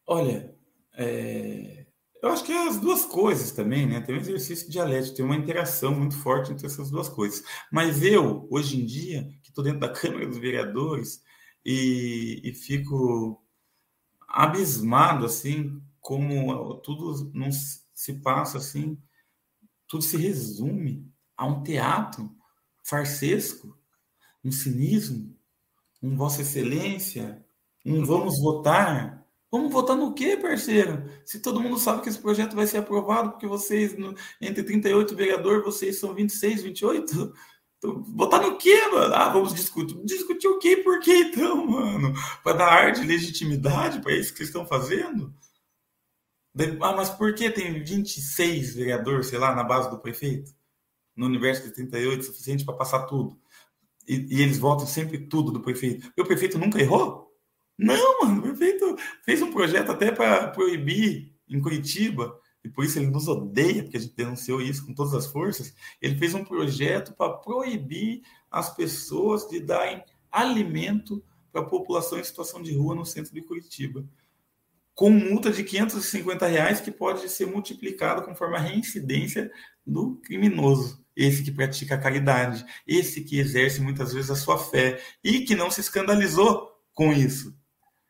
[0.05, 0.55] Olha,
[0.93, 1.87] é...
[2.21, 3.99] eu acho que é as duas coisas também, né?
[3.99, 7.43] Tem um exercício dialético, tem uma interação muito forte entre essas duas coisas.
[7.71, 11.23] Mas eu, hoje em dia, que estou dentro da Câmara dos Vereadores
[11.65, 13.43] e, e fico
[14.27, 19.01] abismado, assim, como tudo não se passa assim,
[19.87, 22.39] tudo se resume a um teatro
[22.83, 23.77] farsesco,
[24.43, 25.35] um cinismo,
[26.01, 27.43] um Vossa Excelência,
[27.85, 29.21] um vamos votar.
[29.51, 31.03] Vamos votar no quê, parceiro?
[31.25, 33.95] Se todo mundo sabe que esse projeto vai ser aprovado, porque vocês,
[34.39, 37.33] entre 38 vereadores, vocês são 26, 28.
[37.77, 39.13] Então, votar no quê, mano?
[39.13, 39.97] Ah, vamos discutir.
[40.05, 40.77] Discutir o quê?
[40.77, 42.13] Por quê, então, mano?
[42.43, 45.33] Para dar ar de legitimidade para isso que estão fazendo?
[46.81, 50.53] Ah, mas por que tem 26 vereadores, sei lá, na base do prefeito?
[51.21, 53.39] No universo de 38 suficiente para passar tudo.
[54.07, 56.11] E, e, eles votam sempre tudo do prefeito.
[56.17, 57.31] E o prefeito nunca errou?
[57.77, 62.97] Não, mano, o prefeito fez um projeto até para proibir em Curitiba, e por isso
[62.97, 65.75] ele nos odeia, porque a gente denunciou isso com todas as forças.
[66.01, 72.23] Ele fez um projeto para proibir as pessoas de darem alimento para a população em
[72.23, 74.03] situação de rua no centro de Curitiba
[74.93, 79.51] com multa de 550 reais que pode ser multiplicado conforme a reincidência
[79.85, 81.00] do criminoso.
[81.15, 85.55] Esse que pratica a caridade, esse que exerce muitas vezes a sua fé e que
[85.55, 87.55] não se escandalizou com isso.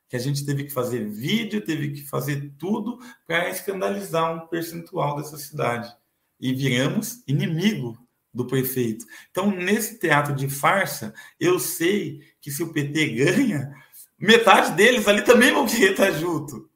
[0.07, 5.15] Que a gente teve que fazer vídeo, teve que fazer tudo para escandalizar um percentual
[5.15, 5.91] dessa cidade.
[6.39, 7.97] E viramos inimigo
[8.33, 9.05] do prefeito.
[9.29, 13.73] Então, nesse teatro de farsa, eu sei que se o PT ganha,
[14.17, 16.69] metade deles ali também vão querer estar junto.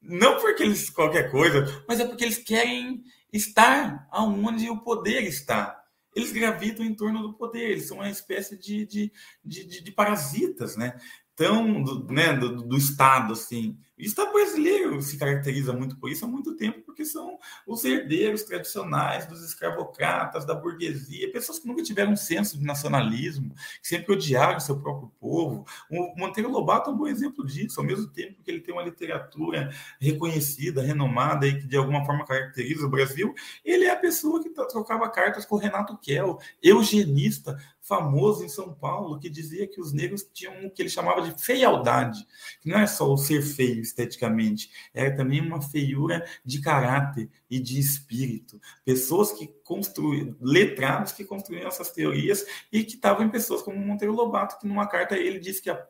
[0.00, 5.82] Não porque eles qualquer coisa, mas é porque eles querem estar aonde o poder está.
[6.14, 9.12] Eles gravitam em torno do poder, eles são uma espécie de, de,
[9.42, 10.98] de, de, de parasitas, né?
[11.42, 13.76] Então, do, né, do, do Estado, assim.
[13.98, 18.42] O Estado brasileiro se caracteriza muito por isso há muito tempo, porque são os herdeiros
[18.42, 24.12] tradicionais dos escravocratas, da burguesia, pessoas que nunca tiveram um senso de nacionalismo, que sempre
[24.12, 25.64] odiaram seu próprio povo.
[25.90, 28.82] O Monteiro Lobato é um bom exemplo disso, ao mesmo tempo que ele tem uma
[28.82, 29.70] literatura
[30.00, 33.34] reconhecida, renomada e que de alguma forma caracteriza o Brasil,
[33.64, 37.56] ele é a pessoa que trocava cartas com Renato Kell, eugenista,
[37.92, 41.44] famoso em São Paulo, que dizia que os negros tinham o que ele chamava de
[41.44, 42.26] feialdade,
[42.58, 47.60] que não é só o ser feio esteticamente, era também uma feiura de caráter e
[47.60, 48.58] de espírito.
[48.82, 54.14] Pessoas que construíram, letrados que construíram essas teorias e que estavam em pessoas como Monteiro
[54.14, 55.86] Lobato, que numa carta ele disse que a,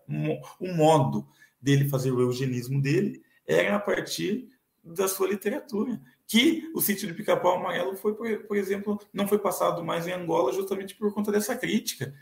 [0.58, 1.28] o modo
[1.60, 4.48] dele fazer o eugenismo dele era a partir
[4.82, 6.02] da sua literatura
[6.32, 10.12] que o sítio de Pica-Pau Amarelo foi, por, por, exemplo, não foi passado mais em
[10.12, 12.14] Angola justamente por conta dessa crítica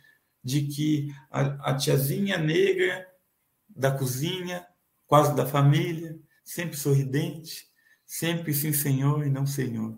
[0.42, 3.06] de que a, a tiazinha negra
[3.68, 4.66] da cozinha,
[5.06, 7.68] quase da família, sempre sorridente,
[8.04, 9.96] sempre sim senhor e não senhor.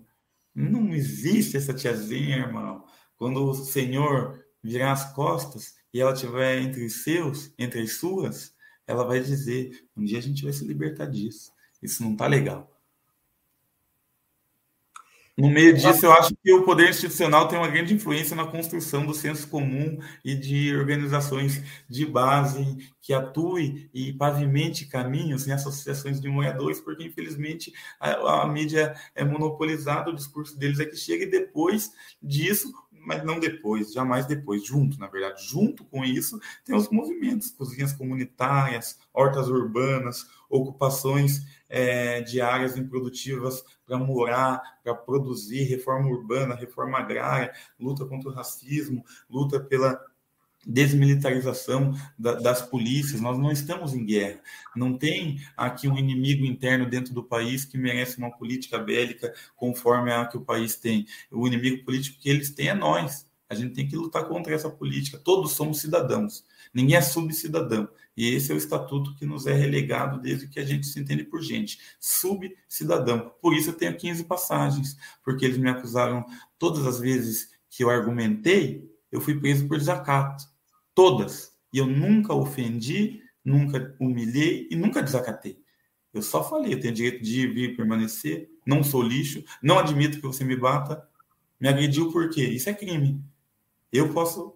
[0.54, 2.84] Não existe essa tiazinha, irmão.
[3.16, 8.54] Quando o senhor virar as costas e ela estiver entre os seus, entre as suas,
[8.86, 11.50] ela vai dizer: um dia a gente vai se libertar disso.
[11.82, 12.71] Isso não tá legal.
[15.36, 19.06] No meio disso, eu acho que o poder institucional tem uma grande influência na construção
[19.06, 26.20] do senso comum e de organizações de base que atuem e pavimente caminhos em associações
[26.20, 31.24] de moradores, porque infelizmente a, a mídia é monopolizada, o discurso deles é que chega
[31.24, 31.90] e depois
[32.22, 32.70] disso
[33.04, 35.44] mas não depois, jamais depois, junto, na verdade.
[35.44, 41.40] Junto com isso, tem os movimentos, cozinhas comunitárias, hortas urbanas, ocupações
[41.72, 47.50] é, de áreas improdutivas para morar, para produzir, reforma urbana, reforma agrária,
[47.80, 49.98] luta contra o racismo, luta pela
[50.66, 54.38] desmilitarização da, das polícias, nós não estamos em guerra.
[54.76, 60.12] Não tem aqui um inimigo interno dentro do país que merece uma política bélica conforme
[60.12, 61.06] a que o país tem.
[61.30, 63.26] O inimigo político que eles têm é nós.
[63.48, 65.18] A gente tem que lutar contra essa política.
[65.18, 66.44] Todos somos cidadãos.
[66.72, 67.88] Ninguém é subcidadão.
[68.16, 71.24] E esse é o estatuto que nos é relegado desde que a gente se entende
[71.24, 71.78] por gente.
[71.98, 73.32] Subcidadão.
[73.40, 76.24] Por isso eu tenho 15 passagens, porque eles me acusaram
[76.58, 80.44] todas as vezes que eu argumentei, eu fui preso por desacato.
[80.94, 81.52] Todas.
[81.72, 85.58] E eu nunca ofendi, nunca humilhei e nunca desacatei.
[86.12, 90.18] Eu só falei, eu tenho direito de ir, vir, permanecer, não sou lixo, não admito
[90.20, 91.02] que você me bata.
[91.58, 92.44] Me agrediu por quê?
[92.44, 93.22] Isso é crime.
[93.90, 94.54] Eu posso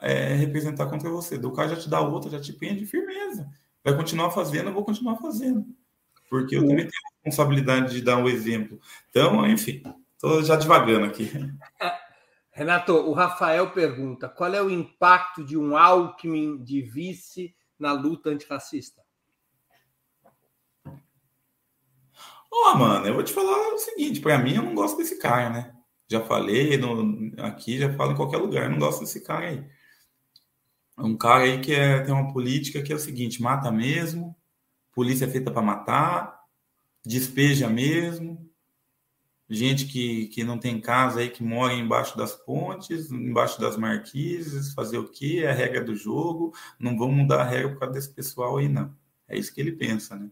[0.00, 1.36] é, representar contra você.
[1.36, 3.48] Do cara já te dá outra, já te prende, firmeza.
[3.84, 5.66] Vai continuar fazendo, eu vou continuar fazendo.
[6.30, 8.80] Porque eu também tenho a responsabilidade de dar um exemplo.
[9.10, 9.82] Então, enfim,
[10.14, 11.30] estou já devagando aqui.
[12.52, 18.30] Renato, o Rafael pergunta: qual é o impacto de um Alckmin de vice na luta
[18.30, 19.02] antirracista?
[22.50, 25.18] Ó, oh, mano, eu vou te falar o seguinte: para mim, eu não gosto desse
[25.18, 25.74] cara, né?
[26.06, 29.66] Já falei no, aqui, já falo em qualquer lugar, eu não gosto desse cara aí.
[31.02, 34.36] É um cara aí que é, tem uma política que é o seguinte: mata mesmo,
[34.92, 36.40] polícia é feita para matar,
[37.04, 38.48] despeja mesmo,
[39.50, 44.72] gente que, que não tem casa aí, que mora embaixo das pontes, embaixo das marquises,
[44.74, 45.40] fazer o quê?
[45.44, 48.68] É a regra do jogo, não vão mudar a regra por causa desse pessoal aí,
[48.68, 48.94] não.
[49.26, 50.30] É isso que ele pensa, né?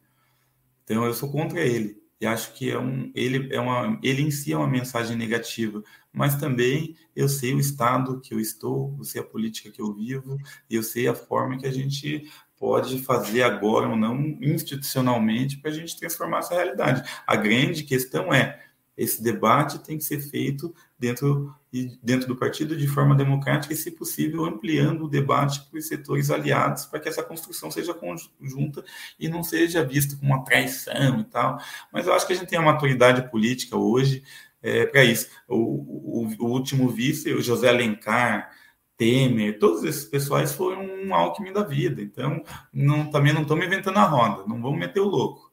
[0.84, 2.00] Então eu sou contra ele.
[2.20, 5.82] E acho que é um, ele, é uma, ele em si é uma mensagem negativa,
[6.12, 9.92] mas também eu sei o estado que eu estou, eu sei a política que eu
[9.92, 10.38] vivo,
[10.68, 15.74] eu sei a forma que a gente pode fazer agora ou não institucionalmente para a
[15.74, 17.02] gente transformar essa realidade.
[17.26, 18.60] A grande questão é
[19.00, 21.54] esse debate tem que ser feito dentro,
[22.02, 26.30] dentro do partido de forma democrática e, se possível, ampliando o debate para os setores
[26.30, 28.84] aliados, para que essa construção seja conjunta
[29.18, 31.58] e não seja vista como uma traição e tal.
[31.90, 34.22] Mas eu acho que a gente tem a maturidade política hoje
[34.62, 35.28] é, para isso.
[35.48, 38.50] O, o, o, último vice, o José Alencar,
[38.96, 42.02] Temer, todos esses pessoais foram um Alckmin da vida.
[42.02, 42.42] Então,
[42.72, 45.50] não, também não estamos inventando a roda, não vamos meter o louco.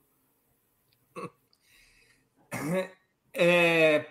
[3.34, 4.06] é,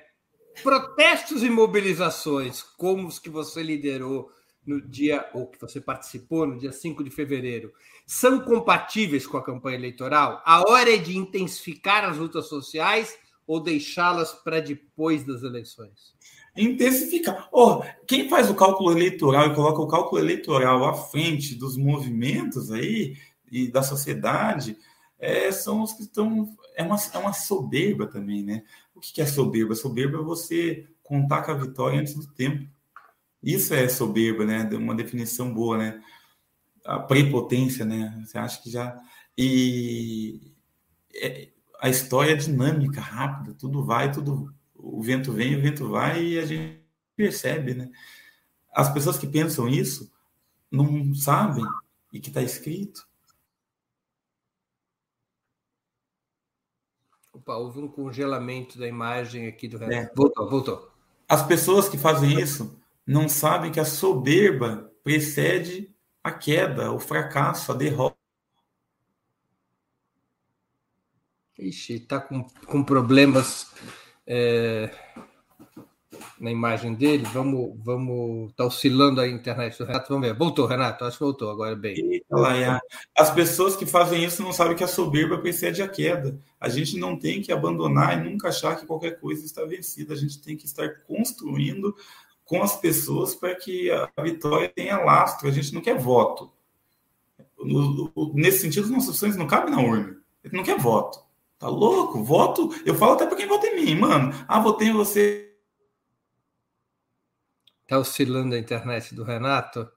[0.62, 4.30] protestos e mobilizações, como os que você liderou
[4.66, 7.72] no dia, ou que você participou no dia 5 de fevereiro,
[8.07, 10.42] são compatíveis com a campanha eleitoral?
[10.44, 13.16] A hora é de intensificar as lutas sociais
[13.47, 16.14] ou deixá-las para depois das eleições?
[16.57, 17.49] Intensificar.
[17.53, 22.72] Oh, quem faz o cálculo eleitoral e coloca o cálculo eleitoral à frente dos movimentos
[22.72, 23.16] aí
[23.51, 24.76] e da sociedade
[25.18, 26.57] é, são os que estão.
[26.74, 28.62] É uma, é uma soberba também, né?
[28.94, 29.74] O que é soberba?
[29.74, 32.66] Soberba é você contar com a vitória antes do tempo.
[33.42, 34.68] Isso é soberba, né?
[34.72, 36.03] Uma definição boa, né?
[36.84, 38.18] A prepotência, né?
[38.24, 38.99] Você acha que já.
[39.36, 40.53] E
[41.14, 41.49] é,
[41.80, 44.54] a história é dinâmica, rápida, tudo vai, tudo.
[44.74, 46.82] O vento vem, o vento vai e a gente
[47.16, 47.90] percebe, né?
[48.72, 50.12] As pessoas que pensam isso
[50.70, 51.64] não sabem
[52.12, 53.06] e que está escrito
[57.46, 60.10] Opa, houve um congelamento da imagem aqui do é.
[60.16, 60.90] Voltou, voltou.
[61.28, 67.70] As pessoas que fazem isso não sabem que a soberba precede a queda, o fracasso,
[67.70, 68.15] a derrota.
[71.59, 73.72] Ixi, está com, com problemas.
[74.26, 74.90] É
[76.38, 77.26] na imagem dele.
[77.32, 80.09] Vamos, vamos, tá oscilando a internet do Renato.
[80.09, 80.34] Vamos ver.
[80.34, 81.04] Voltou, Renato.
[81.04, 82.22] Acho que voltou agora bem.
[83.16, 86.38] As pessoas que fazem isso não sabem que a soberba precede a queda.
[86.61, 90.14] A gente não tem que abandonar e nunca achar que qualquer coisa está vencida.
[90.14, 91.94] A gente tem que estar construindo
[92.44, 95.48] com as pessoas para que a vitória tenha lastro.
[95.48, 96.50] A gente não quer voto.
[98.34, 100.16] Nesse sentido, as nossas opções não cabem na urna.
[100.44, 101.25] Gente não quer voto.
[101.66, 102.22] Tá louco?
[102.22, 102.70] Voto.
[102.86, 104.32] Eu falo até para quem vota em mim, mano.
[104.46, 105.52] Ah, votei em você
[107.82, 109.90] Está oscilando a internet do Renato.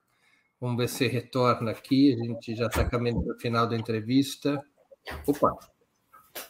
[0.59, 2.15] Vamos ver se retorna aqui.
[2.15, 4.59] A gente já está caminhando para o final da entrevista.
[5.28, 5.51] Opa!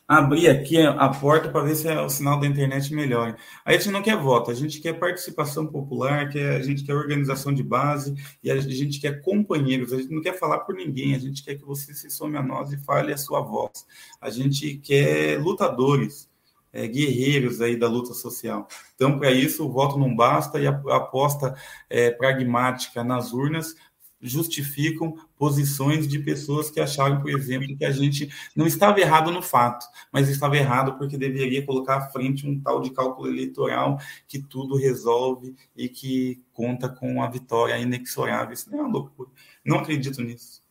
[0.08, 3.38] Abrir aqui a porta para ver se é o sinal da internet melhora.
[3.64, 7.54] A gente não quer voto, a gente quer participação popular, quer, a gente quer organização
[7.54, 9.94] de base e a gente quer companheiros.
[9.94, 12.42] A gente não quer falar por ninguém, a gente quer que você se some a
[12.42, 13.86] nós e fale a sua voz.
[14.20, 16.28] A gente quer lutadores,
[16.72, 18.68] é, guerreiros aí da luta social.
[18.96, 21.56] Então, para isso, o voto não basta e a aposta
[21.90, 23.76] é, pragmática nas urnas
[24.22, 29.42] justificam posições de pessoas que acharam, por exemplo, que a gente não estava errado no
[29.42, 33.98] fato, mas estava errado porque deveria colocar à frente um tal de cálculo eleitoral
[34.28, 38.54] que tudo resolve e que conta com a vitória inexorável.
[38.54, 39.30] Isso não é uma loucura.
[39.64, 40.62] Não acredito nisso.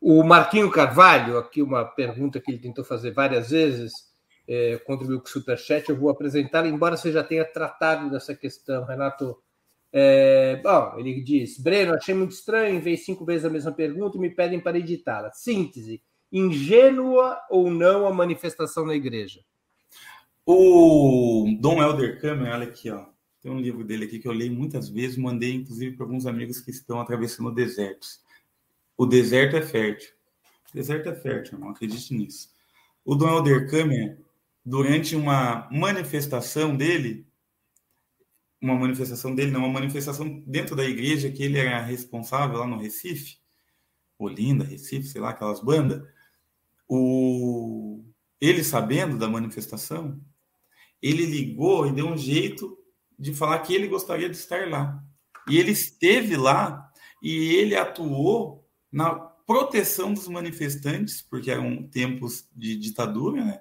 [0.00, 3.92] O Marquinho Carvalho, aqui uma pergunta que ele tentou fazer várias vezes,
[4.46, 8.84] é, contribuiu com o Superchat, eu vou apresentar, embora você já tenha tratado dessa questão,
[8.84, 9.36] Renato
[9.98, 14.20] é, bom, ele diz: Breno, achei muito estranho, veio cinco vezes a mesma pergunta e
[14.20, 15.32] me pedem para editá-la.
[15.32, 19.40] Síntese: ingênua ou não a manifestação na igreja?
[20.44, 23.06] O Dom Helder Câmara, olha aqui, ó.
[23.40, 26.60] Tem um livro dele aqui que eu leio muitas vezes, mandei inclusive para alguns amigos
[26.60, 28.20] que estão atravessando desertos.
[28.98, 30.10] O deserto é fértil.
[30.74, 32.50] O deserto é fértil, irmão, acredite nisso.
[33.02, 34.18] O Dom Helder Câmara,
[34.62, 37.25] durante uma manifestação dele,
[38.60, 42.78] uma manifestação dele, não, uma manifestação dentro da igreja que ele era responsável lá no
[42.78, 43.38] Recife,
[44.18, 46.02] Olinda, Recife, sei lá, aquelas bandas.
[46.88, 48.04] O...
[48.40, 50.20] Ele sabendo da manifestação,
[51.02, 52.78] ele ligou e deu um jeito
[53.18, 55.02] de falar que ele gostaria de estar lá.
[55.48, 56.90] E ele esteve lá
[57.22, 63.60] e ele atuou na proteção dos manifestantes, porque eram tempos de ditadura, né?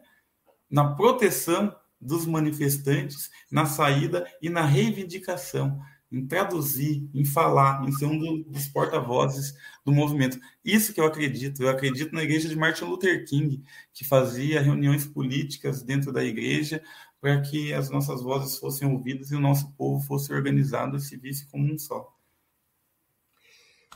[0.70, 5.80] na proteção dos manifestantes na saída e na reivindicação,
[6.12, 10.39] em traduzir, em falar, em ser um dos porta-vozes do movimento.
[10.64, 11.64] Isso que eu acredito.
[11.64, 16.82] Eu acredito na igreja de Martin Luther King, que fazia reuniões políticas dentro da igreja
[17.20, 21.18] para que as nossas vozes fossem ouvidas e o nosso povo fosse organizado e se
[21.18, 22.14] visse como um só.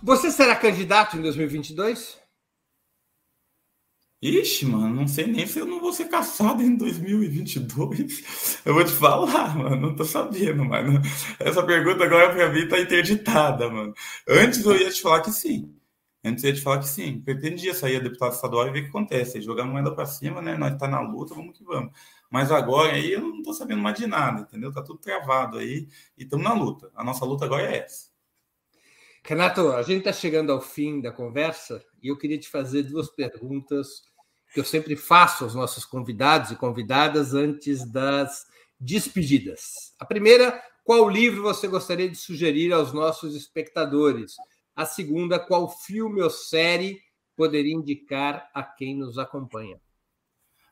[0.02, 2.18] Você será candidato em 2022?
[4.22, 8.62] Ixi, mano, não sei nem se eu não vou ser caçado em 2022.
[8.66, 11.02] Eu vou te falar, mano, não tô sabendo, mano.
[11.40, 13.94] Essa pergunta agora pra mim tá interditada, mano.
[14.28, 15.74] Antes eu ia te falar que sim.
[16.22, 17.22] Antes eu ia te falar que sim.
[17.22, 19.42] Pretendia sair a deputado estadual e ver o que acontece.
[19.42, 20.58] Jogar moeda pra cima, né?
[20.58, 21.94] Nós tá na luta, vamos que vamos.
[22.30, 24.72] Mas agora aí eu não tô sabendo mais de nada, entendeu?
[24.72, 26.92] Tá tudo travado aí e estamos na luta.
[26.94, 28.10] A nossa luta agora é essa.
[29.24, 33.10] Renato, a gente está chegando ao fim da conversa e eu queria te fazer duas
[33.10, 34.09] perguntas
[34.54, 38.46] que eu sempre faço aos nossos convidados e convidadas antes das
[38.80, 39.94] despedidas.
[40.00, 44.36] A primeira, qual livro você gostaria de sugerir aos nossos espectadores?
[44.76, 47.00] A segunda, qual filme ou série
[47.36, 49.80] poderia indicar a quem nos acompanha?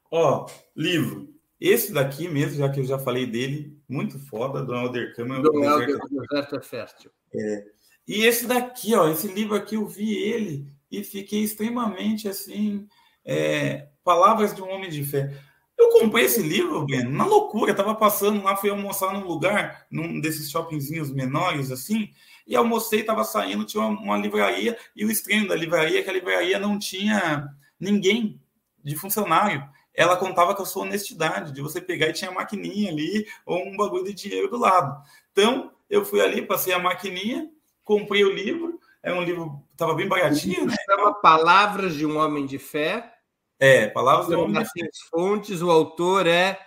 [0.09, 1.33] Ó, oh, livro.
[1.59, 5.41] Esse daqui mesmo, já que eu já falei dele, muito foda, do Alder Câmara.
[5.41, 7.11] Do Alder Deserto é Fértil.
[7.33, 7.65] É.
[8.07, 12.87] E esse daqui, ó, esse livro aqui, eu vi ele e fiquei extremamente assim
[13.27, 15.37] é, Palavras de um Homem de Fé.
[15.77, 17.71] Eu comprei esse livro, Breno, na loucura.
[17.71, 22.09] Estava passando lá, fui almoçar num lugar, num desses shoppingzinhos menores, assim,
[22.47, 26.09] e almocei, estava saindo, tinha uma, uma, livraria, e o estranho da livraria é que
[26.09, 27.47] a livraria não tinha
[27.77, 28.41] ninguém
[28.81, 29.67] de funcionário.
[29.93, 33.75] Ela contava com a sua honestidade, de você pegar e tinha maquininha ali, ou um
[33.75, 35.03] bagulho de dinheiro do lado.
[35.33, 37.49] Então, eu fui ali, passei a maquininha,
[37.83, 40.75] comprei o livro, é um livro, estava bem baratinho, né?
[41.21, 43.16] Palavras de um Homem de Fé,
[43.59, 46.59] é, Palavras do Martins Fontes, o autor é.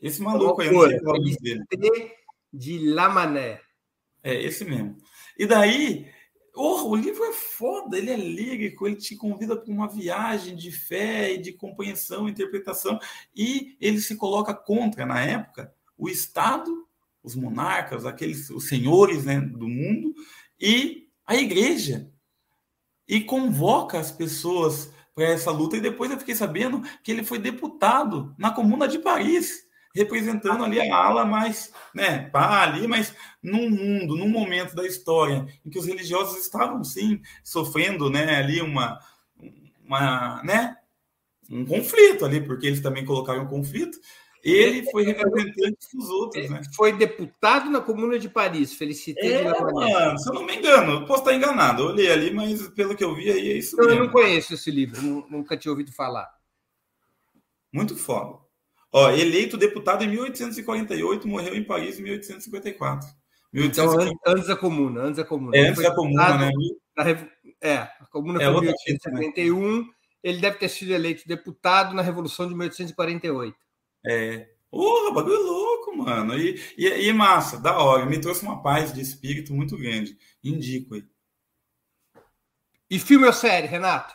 [0.00, 2.12] Esse maluco aí, não sei qual é dele.
[2.52, 3.60] De Lamané.
[4.22, 4.96] É, esse mesmo.
[5.38, 6.10] E daí,
[6.54, 10.70] oh, o livro é foda, ele é lírico, ele te convida para uma viagem de
[10.70, 12.98] fé e de compreensão, interpretação,
[13.34, 16.86] e ele se coloca contra, na época, o Estado,
[17.22, 20.14] os monarcas, aqueles os senhores né, do mundo,
[20.60, 22.10] e a igreja.
[23.06, 25.76] E convoca as pessoas para essa luta.
[25.76, 30.80] E depois eu fiquei sabendo que ele foi deputado na Comuna de Paris, representando ali
[30.80, 35.78] a ala mais, né, pá, ali, mas num mundo, num momento da história em que
[35.78, 38.98] os religiosos estavam, sim, sofrendo, né, ali uma,
[39.86, 40.76] uma, né,
[41.48, 43.98] um conflito ali, porque eles também colocaram um conflito,
[44.44, 46.60] ele foi representante dos outros, né?
[46.76, 51.20] Foi deputado na Comuna de Paris, Felicité é, mano, Se eu não me engano, posso
[51.20, 51.82] estar enganado.
[51.82, 54.00] Eu olhei ali, mas pelo que eu vi aí é isso eu mesmo.
[54.00, 56.28] Eu não conheço esse livro, nunca tinha ouvido falar.
[57.72, 58.38] Muito foda.
[58.92, 63.08] Ó, eleito deputado em 1848, morreu em Paris em 1854.
[63.52, 64.12] 1854.
[64.12, 65.56] Então, antes da Comuna, antes da Comuna.
[65.56, 66.52] É, antes da Comuna, né?
[66.96, 67.04] Na,
[67.60, 69.84] é, a Comuna é foi em 1851 né?
[70.22, 73.56] ele deve ter sido eleito deputado na Revolução de 1848.
[74.04, 74.48] É.
[74.70, 76.36] Porra, bagulho louco, mano.
[76.38, 78.06] E, e, e, massa, da hora.
[78.06, 80.16] Me trouxe uma paz de espírito muito grande.
[80.42, 81.04] Indico aí.
[82.90, 84.14] E filme ou série, Renato?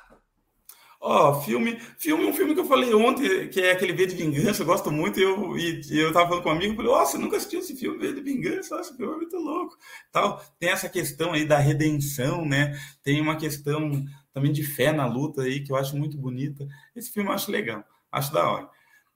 [1.01, 4.15] Ó, oh, filme, filme, um filme que eu falei ontem, que é aquele V de
[4.15, 7.01] Vingança, eu gosto muito, e eu, e, eu tava falando com um amigo, falei, ó,
[7.01, 8.81] oh, você nunca assistiu esse filme, V de Vingança?
[8.81, 9.77] Esse filme é muito louco.
[10.11, 10.43] Tal.
[10.59, 12.77] Tem essa questão aí da redenção, né?
[13.01, 16.67] Tem uma questão também de fé na luta aí, que eu acho muito bonita.
[16.93, 17.81] Esse filme eu acho legal,
[18.11, 18.69] acho da hora.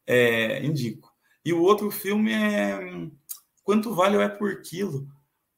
[0.06, 1.12] É, indico.
[1.45, 3.08] E o outro filme é
[3.64, 5.08] Quanto Vale é por Quilo,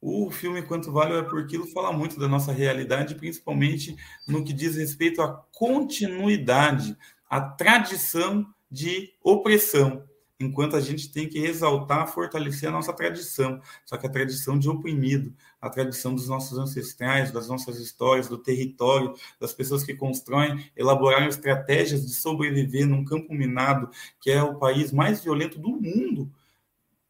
[0.01, 3.95] o filme Quanto Vale é por Quilo fala muito da nossa realidade, principalmente
[4.27, 6.95] no que diz respeito à continuidade,
[7.29, 10.03] à tradição de opressão,
[10.39, 14.69] enquanto a gente tem que exaltar, fortalecer a nossa tradição, só que a tradição de
[14.69, 20.69] oprimido, a tradição dos nossos ancestrais, das nossas histórias, do território, das pessoas que constroem,
[20.75, 26.29] elaboraram estratégias de sobreviver num campo minado, que é o país mais violento do mundo,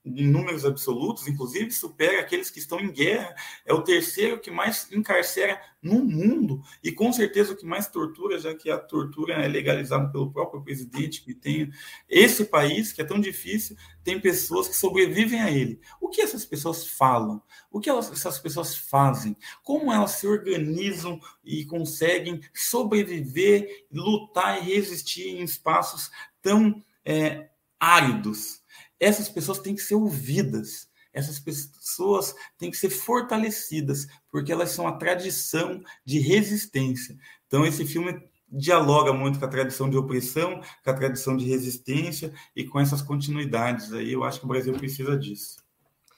[0.05, 3.35] em números absolutos, inclusive supera aqueles que estão em guerra.
[3.65, 8.39] É o terceiro que mais encarcera no mundo e com certeza o que mais tortura,
[8.39, 11.71] já que a tortura é legalizada pelo próprio presidente que tem
[12.07, 15.79] esse país que é tão difícil, tem pessoas que sobrevivem a ele.
[15.99, 17.41] O que essas pessoas falam?
[17.71, 19.35] O que elas, essas pessoas fazem?
[19.63, 27.49] Como elas se organizam e conseguem sobreviver, lutar e resistir em espaços tão é,
[27.79, 28.64] áridos?
[28.99, 34.87] Essas pessoas têm que ser ouvidas, essas pessoas têm que ser fortalecidas, porque elas são
[34.87, 37.17] a tradição de resistência.
[37.47, 38.21] Então, esse filme
[38.51, 43.01] dialoga muito com a tradição de opressão, com a tradição de resistência e com essas
[43.01, 44.11] continuidades aí.
[44.11, 45.57] Eu acho que o Brasil precisa disso.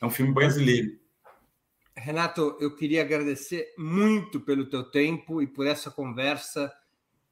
[0.01, 0.99] É um filme brasileiro.
[1.95, 6.71] Renato, eu queria agradecer muito pelo teu tempo e por essa conversa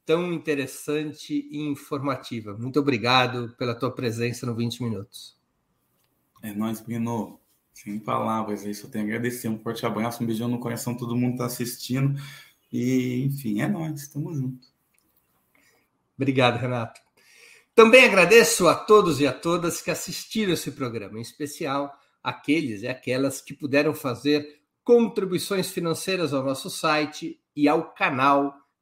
[0.06, 2.56] tão interessante e informativa.
[2.58, 5.36] Muito obrigado pela tua presença no 20 Minutos.
[6.42, 7.40] É nóis, Bruno.
[7.74, 9.50] Sem palavras aí, só tenho a agradecer.
[9.50, 12.18] Um forte abraço, um beijão no coração, todo mundo está assistindo.
[12.72, 14.74] E, enfim, é nóis, estamos juntos.
[16.16, 17.02] Obrigado, Renato.
[17.74, 21.94] Também agradeço a todos e a todas que assistiram esse programa, em especial
[22.24, 28.65] aqueles e aquelas que puderam fazer contribuições financeiras ao nosso site e ao canal